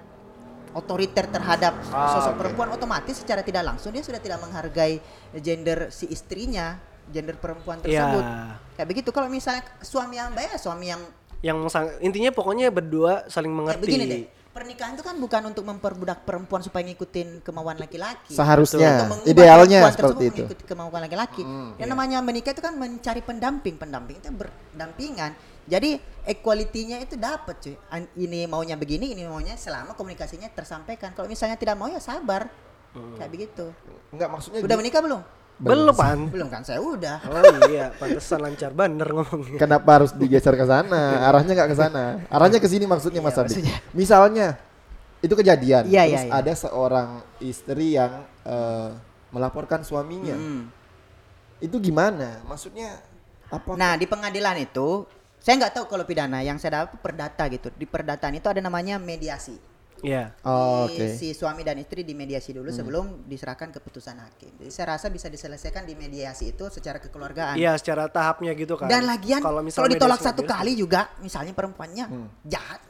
[0.73, 2.39] otoriter terhadap Ah, sosok oke.
[2.39, 4.99] perempuan otomatis secara tidak langsung dia sudah tidak menghargai
[5.35, 8.21] gender si istrinya, gender perempuan tersebut.
[8.21, 8.57] Iya.
[8.75, 11.03] Kayak begitu kalau misalnya suami yang baik, suami yang
[11.43, 13.83] Yang sang- intinya pokoknya berdua saling Ya, mengerti.
[13.83, 18.31] begini deh, pernikahan itu kan bukan untuk memperbudak perempuan supaya ngikutin kemauan laki-laki.
[18.31, 20.47] seharusnya idealnya seperti itu.
[20.47, 21.43] Mengikuti kemauan laki-laki.
[21.43, 21.93] Hmm, Yang iya.
[21.93, 25.35] namanya menikah itu kan mencari pendamping, pendamping itu berdampingan.
[25.63, 25.97] Jadi
[26.27, 27.75] equality-nya itu dapat cuy.
[27.89, 31.15] An- Ini maunya begini, ini maunya selama komunikasinya tersampaikan.
[31.15, 32.51] Kalau misalnya tidak mau ya sabar.
[32.93, 33.17] Hmm.
[33.17, 33.67] Kayak begitu.
[34.13, 35.23] Enggak maksudnya Udah menikah belum?
[35.63, 36.19] Belum pan.
[36.27, 36.67] Belum kan?
[36.67, 37.23] Saya udah.
[37.23, 39.59] Oh iya, pantesan lancar bener ngomongnya.
[39.63, 41.23] Kenapa harus digeser ke sana?
[41.23, 42.05] Arahnya nggak ke sana.
[42.27, 43.55] Arahnya ke sini maksudnya Mas Iya, Abdi.
[43.63, 43.77] maksudnya.
[43.95, 44.47] Misalnya
[45.23, 46.33] itu kejadian, Iya, terus iya, iya.
[46.35, 47.09] ada seorang
[47.39, 48.91] istri yang eh,
[49.31, 50.35] melaporkan suaminya.
[50.35, 50.67] Hmm.
[51.63, 52.43] Itu gimana?
[52.43, 52.99] Maksudnya
[53.47, 53.79] apa?
[53.79, 55.07] Nah di pengadilan itu
[55.43, 58.97] saya nggak tahu kalau pidana yang saya dapat perdata gitu di perdataan itu ada namanya
[58.97, 59.59] mediasi
[60.01, 60.35] Iya.
[60.43, 61.07] Oh, Si- Oke.
[61.15, 65.83] si suami dan istri dimediasi dulu sebelum diserahkan keputusan hakim jadi saya rasa bisa diselesaikan
[65.83, 68.87] di mediasi itu secara kekeluargaan Iya, secara tahapnya gitu kan.
[68.87, 72.27] dan lagian kalau misalnya ditolak mediasi satu nggak kali juga misalnya perempuannya Hmm.
[72.43, 72.83] jahat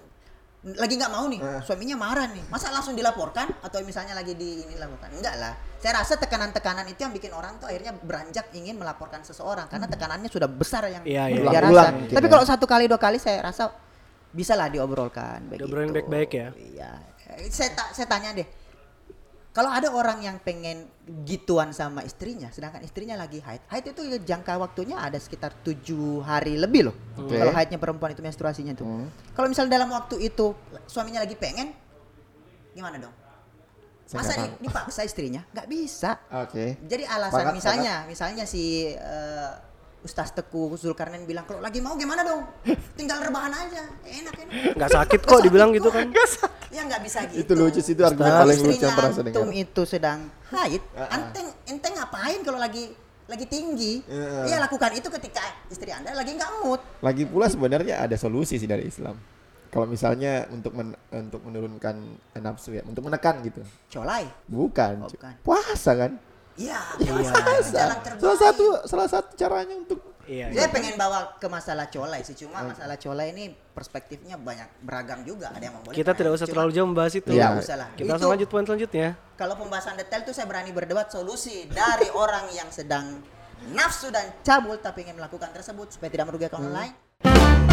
[0.64, 1.60] lagi nggak mau nih Eh.
[1.60, 5.98] suaminya marah nih masa langsung dilaporkan atau misalnya lagi di ini lakukan enggak lah saya
[5.98, 10.46] rasa tekanan-tekanan itu yang bikin orang tuh akhirnya beranjak ingin melaporkan seseorang karena tekanannya sudah
[10.46, 11.42] besar yang Iya, iya.
[11.44, 12.30] dia rasa mungkin tapi ya.
[12.30, 13.74] kalau satu kali dua kali saya rasa
[14.30, 15.66] bisa lah diobrolkan begitu.
[15.66, 16.48] Diobrolin baik-baik ya?
[16.54, 16.90] Iya.
[17.34, 18.46] Eh, Saya ta- saya tanya deh.
[19.52, 20.88] Kalau ada orang yang pengen
[21.28, 26.56] gituan sama istrinya, sedangkan istrinya lagi haid, haid itu jangka waktunya ada sekitar tujuh hari
[26.56, 26.96] lebih loh.
[27.20, 27.36] Oke.
[27.36, 28.88] Kalau haidnya perempuan itu menstruasinya tuh.
[28.88, 29.12] Hmm.
[29.36, 30.56] Kalau misalnya dalam waktu itu
[30.88, 31.68] suaminya lagi pengen,
[32.72, 33.12] gimana dong?
[34.08, 35.44] Saya Masa di- dipaksa istrinya?
[35.52, 36.10] Nggak bisa.
[36.32, 36.80] Oke.
[36.88, 39.52] Jadi alasan Sepakat, misalnya, misalnya si eh,
[40.02, 42.42] Ustaz Teku Zulkarnain bilang kalau lagi mau gimana dong?
[42.92, 44.74] Tinggal rebahan aja, enak enak.
[44.74, 46.06] Nggak sakit kok dibilang sakit gitu kan.
[46.68, 47.38] Ya nggak bisa gitu.
[47.38, 49.62] Itu lucu sih, itu argumen Kalau paling lucu yang istrinya pernah saya antum dengar.
[49.62, 50.18] itu sedang
[50.50, 51.08] haid, Ah, ah.
[51.14, 52.84] enteng enteng ngapain kalau lagi
[53.24, 54.02] lagi tinggi?
[54.04, 54.42] Iya.
[54.48, 56.80] Ya lakukan itu ketika istri anda lagi nggak mood.
[56.98, 59.14] Lagi pula sebenarnya ada solusi sih dari Islam.
[59.68, 61.96] Kalau misalnya untuk men- untuk menurunkan
[62.36, 63.62] nafsu ya, untuk menekan gitu.
[63.88, 64.26] Colai.
[64.44, 64.94] Bukan.
[65.00, 65.32] Oh, bukan.
[65.40, 66.12] Puasa kan?
[66.56, 67.10] Iya, Iya.
[67.12, 68.20] puasa terbaik.
[68.20, 70.54] Salah satu salah satu caranya untuk Iya.
[70.54, 70.70] Saya iya.
[70.70, 75.50] pengen bawa ke masalah colai sih, cuma masalah colai ini perspektifnya banyak beragam juga.
[75.50, 75.98] Ada yang membolehkan.
[75.98, 77.30] Kita tidak usah Cuma terlalu jauh membahas itu.
[77.34, 77.48] Iya.
[77.58, 77.88] Usah lah.
[77.90, 79.08] Kita Itu- langsung lanjut poin selanjutnya.
[79.34, 83.18] Kalau pembahasan detail tuh saya berani berdebat solusi dari orang yang sedang
[83.74, 87.71] nafsu dan cabul tapi ingin melakukan tersebut supaya tidak merugikan orang lain.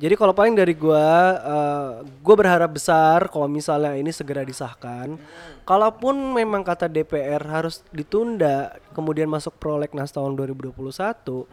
[0.00, 1.90] Jadi kalau paling dari gua, eh,
[2.24, 5.20] gua berharap besar kalau misalnya ini segera disahkan.
[5.68, 11.44] Kalaupun memang kata DPR harus ditunda, kemudian masuk prolegnas tahun 2021,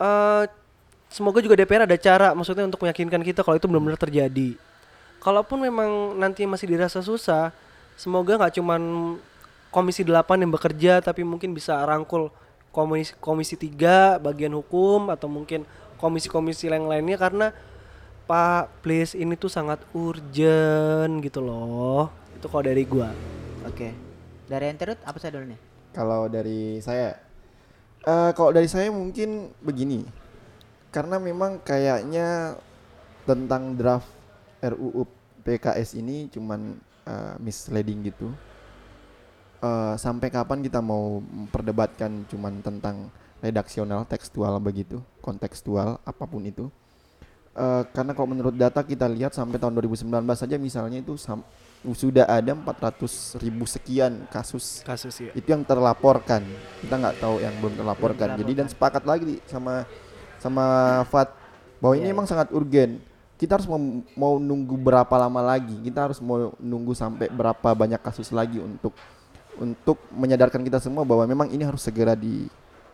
[0.00, 0.48] eh,
[1.12, 4.56] semoga juga DPR ada cara, maksudnya untuk meyakinkan kita kalau itu benar-benar terjadi.
[5.20, 7.52] Kalaupun memang nanti masih dirasa susah,
[8.00, 8.80] semoga nggak cuman
[9.72, 12.28] Komisi 8 yang bekerja, tapi mungkin bisa rangkul
[12.76, 15.64] komisi komisi 3 bagian hukum atau mungkin
[16.02, 17.46] komisi-komisi yang lainnya karena
[18.26, 23.14] Pak please ini tuh sangat urgent gitu loh itu kalau dari gua
[23.62, 23.94] Oke.
[24.50, 25.60] Dari Enterut apa saya dulu nih?
[25.94, 27.14] Kalau dari saya,
[28.02, 30.02] eh kalau dari saya mungkin begini,
[30.90, 32.58] karena memang kayaknya
[33.22, 34.10] tentang draft
[34.58, 35.06] RUU
[35.46, 36.74] PKS ini cuman
[37.06, 38.34] eh, misleading gitu.
[39.62, 43.06] Eh, sampai kapan kita mau memperdebatkan cuman tentang
[43.42, 46.70] redaksional, tekstual begitu, kontekstual apa pun itu.
[47.52, 50.08] Eh, karena kalau menurut data kita lihat sampai tahun 2019
[50.40, 51.44] saja misalnya itu sam-
[51.84, 54.80] sudah ada 400 ribu sekian kasus.
[54.80, 56.40] Kasus ya itu yang terlaporkan.
[56.80, 58.26] Kita nggak tahu yang belum terlaporkan.
[58.32, 59.84] Belum jadi dan sepakat lagi di- sama
[60.40, 60.64] sama
[61.12, 61.34] Fat
[61.76, 63.04] bahwa ini Iya, memang sangat urgen.
[63.36, 63.76] Kita harus mau,
[64.16, 65.74] mau nunggu berapa lama lagi?
[65.82, 68.94] Kita harus mau nunggu sampai berapa banyak kasus lagi untuk
[69.60, 72.16] untuk menyadarkan kita semua bahwa memang ini harus segera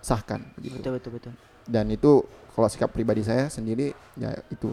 [0.09, 1.33] disahkan begitu Betul betul betul.
[1.69, 2.25] dan itu
[2.57, 4.73] kalau sikap pribadi saya sendiri ya itu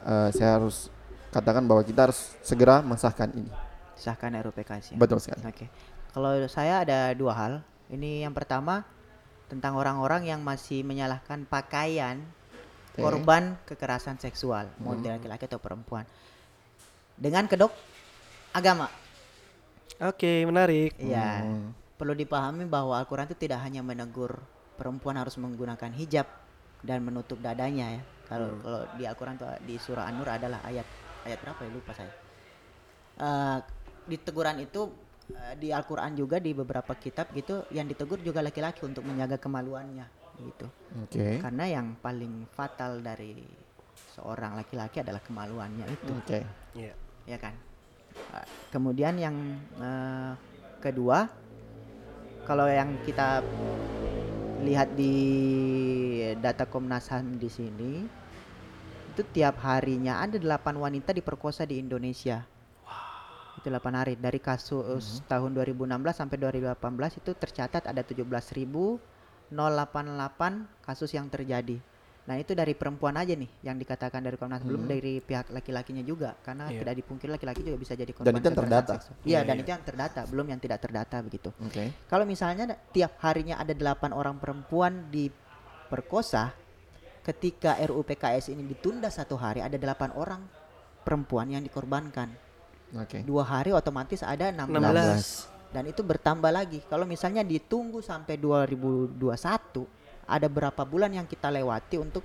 [0.00, 0.86] Eh, saya harus
[1.34, 3.50] katakan bahwa kita harus segera mensahkan ini
[3.98, 4.96] Sahkan RUU PKS ya.
[4.96, 5.66] betul sekali Oke.
[6.14, 7.52] kalau saya ada dua hal.
[7.86, 8.86] Ini yang pertama
[9.46, 12.22] tentang orang-orang yang masih menyalahkan pakaian
[12.94, 13.02] Oke.
[13.02, 16.06] korban kekerasan seksual, mau dia laki-laki atau perempuan.
[17.18, 17.74] Dengan kedok
[18.54, 18.86] agama.
[19.98, 20.94] Oke, menarik.
[20.98, 21.46] Iya.
[21.96, 24.36] Perlu dipahami bahwa Al-Qur'an itu tidak hanya menegur
[24.76, 26.28] perempuan harus menggunakan hijab
[26.84, 28.02] dan menutup dadanya ya.
[28.28, 30.84] Kalau kalau di Al-Qur'an tuh di surah An-Nur adalah ayat
[31.24, 32.12] ayat berapa ya lupa saya.
[33.16, 33.58] Eh,
[34.06, 34.92] di teguran itu
[35.32, 40.06] eh, di Al-Qur'an juga di beberapa kitab gitu yang ditegur juga laki-laki untuk menjaga kemaluannya
[40.44, 40.68] gitu.
[41.00, 41.40] Oke.
[41.40, 43.40] Karena yang paling fatal dari
[44.12, 46.40] seorang laki-laki adalah kemaluannya itu Oke.
[46.76, 46.92] Iya.
[47.24, 47.54] ya kan.
[48.32, 49.36] Uh, Kemudian yang
[49.80, 50.36] uh,
[50.80, 51.28] kedua,
[52.46, 53.42] kalau yang kita
[54.62, 55.14] lihat di
[56.38, 58.06] data Komnas HAM di sini,
[59.12, 62.46] itu tiap harinya ada delapan wanita diperkosa di Indonesia.
[63.58, 69.50] Itu 8 hari dari kasus tahun 2016 sampai 2018 itu tercatat ada 17.088
[70.84, 71.80] kasus yang terjadi.
[72.26, 76.34] Nah itu dari perempuan aja nih yang dikatakan dari Komnas belum dari pihak laki-lakinya juga
[76.42, 76.82] karena Iya.
[76.82, 78.34] tidak dipungkiri laki-laki juga bisa jadi itu korban.
[78.34, 78.92] yang kekerasan terdata?
[78.98, 79.16] seksual.
[79.16, 79.62] Iya Iya, dan iya.
[79.62, 81.50] itu yang terdata belum yang tidak terdata begitu.
[81.62, 81.84] Oke.
[82.10, 86.50] Kalau misalnya tiap harinya ada delapan orang perempuan diperkosa,
[87.22, 90.42] ketika RUU PKS ini ditunda satu hari ada delapan orang
[91.02, 92.34] perempuan yang dikorbankan.
[92.94, 93.22] Oke.
[93.22, 94.66] Dua hari otomatis ada 16.
[94.66, 95.54] 16.
[95.70, 96.82] Dan itu bertambah lagi.
[96.86, 99.86] Kalau misalnya ditunggu sampai 2021,
[100.26, 102.22] ada berapa bulan yang kita lewati untuk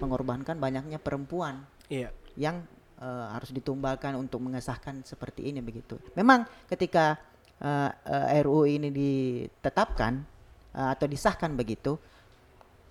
[0.00, 2.14] mengorbankan banyaknya perempuan Iya.
[2.38, 2.62] yang
[3.02, 5.98] eh, harus ditumbalkan untuk mengesahkan seperti ini begitu.
[6.14, 7.18] Memang ketika
[7.60, 10.22] eh, eh, RUU ini ditetapkan
[10.72, 11.98] eh, atau disahkan begitu,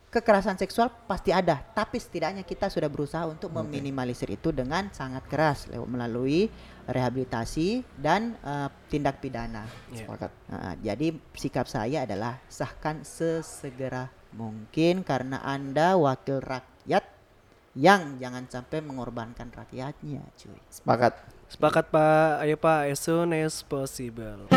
[0.09, 5.69] kekerasan seksual pasti ada, tapi setidaknya kita sudah berusaha untuk meminimalisir itu dengan sangat keras
[5.69, 6.49] lew- melalui
[6.89, 9.69] rehabilitasi dan eh, tindak pidana.
[9.93, 10.09] Iya.
[10.09, 10.31] Sepakat.
[10.49, 11.07] Nah, jadi
[11.37, 17.05] sikap saya adalah sahkan sesegera mungkin karena Anda wakil rakyat
[17.77, 20.57] yang jangan sampai mengorbankan rakyatnya, cuy.
[20.73, 21.13] Sepakat.
[21.49, 22.45] Sepakat Pak.
[22.45, 24.49] Ayo Pak, as soon as possible.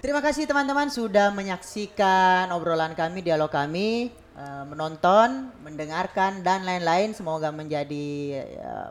[0.00, 4.08] Terima kasih teman-teman sudah menyaksikan obrolan kami, dialog kami,
[4.40, 7.12] eh, menonton, mendengarkan dan lain-lain.
[7.12, 8.08] Semoga menjadi
[8.40, 8.88] eh,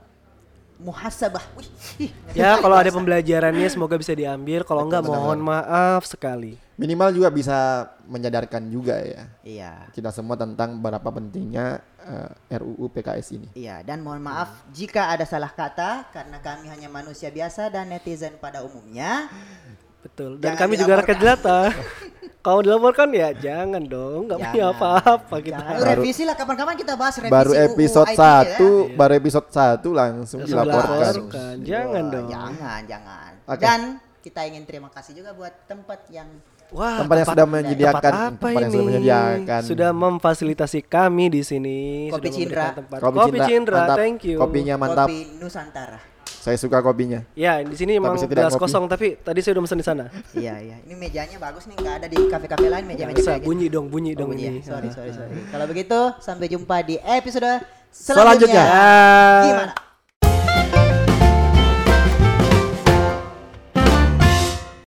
[0.80, 1.44] muhasabah.
[1.60, 1.68] Wih,
[2.00, 2.96] ih, Ya, kalau ada bahasa.
[2.96, 4.64] pembelajarannya semoga bisa diambil.
[4.64, 6.56] Kalau enggak mohon maaf sekali.
[6.80, 7.58] Minimal juga bisa
[8.08, 9.74] menyadarkan juga ya Iya.
[9.92, 13.48] kita semua tentang berapa pentingnya eh, RUU PKS ini.
[13.52, 18.40] Iya, dan mohon maaf jika ada salah kata karena kami hanya manusia biasa dan netizen
[18.40, 19.28] pada umumnya.
[20.00, 20.40] Betul.
[20.40, 21.60] Dan Jangan kami juga rakyat jelata.
[22.40, 25.60] Kalau dilaporkan ya jangan dong, nggak punya apa-apa kita.
[25.60, 25.76] Jangan.
[25.76, 28.58] Lu revisi lah kapan-kapan kita bahas revisi Baru UU episode ITE ya.
[28.96, 30.96] 1, baru episode 1 langsung Langsung dilaporkan.
[30.96, 31.56] dilaporkan.
[31.68, 32.28] Jangan Wah, dong.
[32.32, 33.32] Jangan, jangan.
[33.44, 33.60] Oke.
[33.60, 33.80] Dan
[34.24, 36.32] kita ingin terima kasih juga buat tempat yang
[36.70, 38.70] Wah, Tempat yang sudah menyediakan, tempat apa tempat yang ini?
[38.72, 39.62] sudah menyediakan.
[39.66, 41.80] Sudah memfasilitasi kami di sini.
[42.08, 42.66] Kopi sudah Cindra.
[42.78, 42.98] Tempat.
[43.02, 43.98] Kopi, Kopi, Cindra, mantap.
[43.98, 44.38] thank you.
[44.38, 45.08] Kopinya mantap.
[45.10, 46.00] kopi Nusantara.
[46.40, 47.20] Saya suka kopinya.
[47.36, 50.06] Ya, di sini emang gelas kosong tapi tadi saya udah pesan di sana.
[50.34, 50.76] iya, iya.
[50.82, 53.48] Ini mejanya bagus nih, nggak ada di kafe-kafe lain meja-meja Bisa kayak gini.
[53.48, 54.50] bunyi dong, bunyi Oh, dong bunyi ya?
[54.50, 54.60] ini.
[54.64, 55.36] Sorry, sorry, sorry.
[55.46, 57.60] Kalau begitu, sampai jumpa di episode
[57.90, 58.64] Selanjutnya.
[58.64, 58.66] selanjutnya.
[59.44, 59.74] Gimana?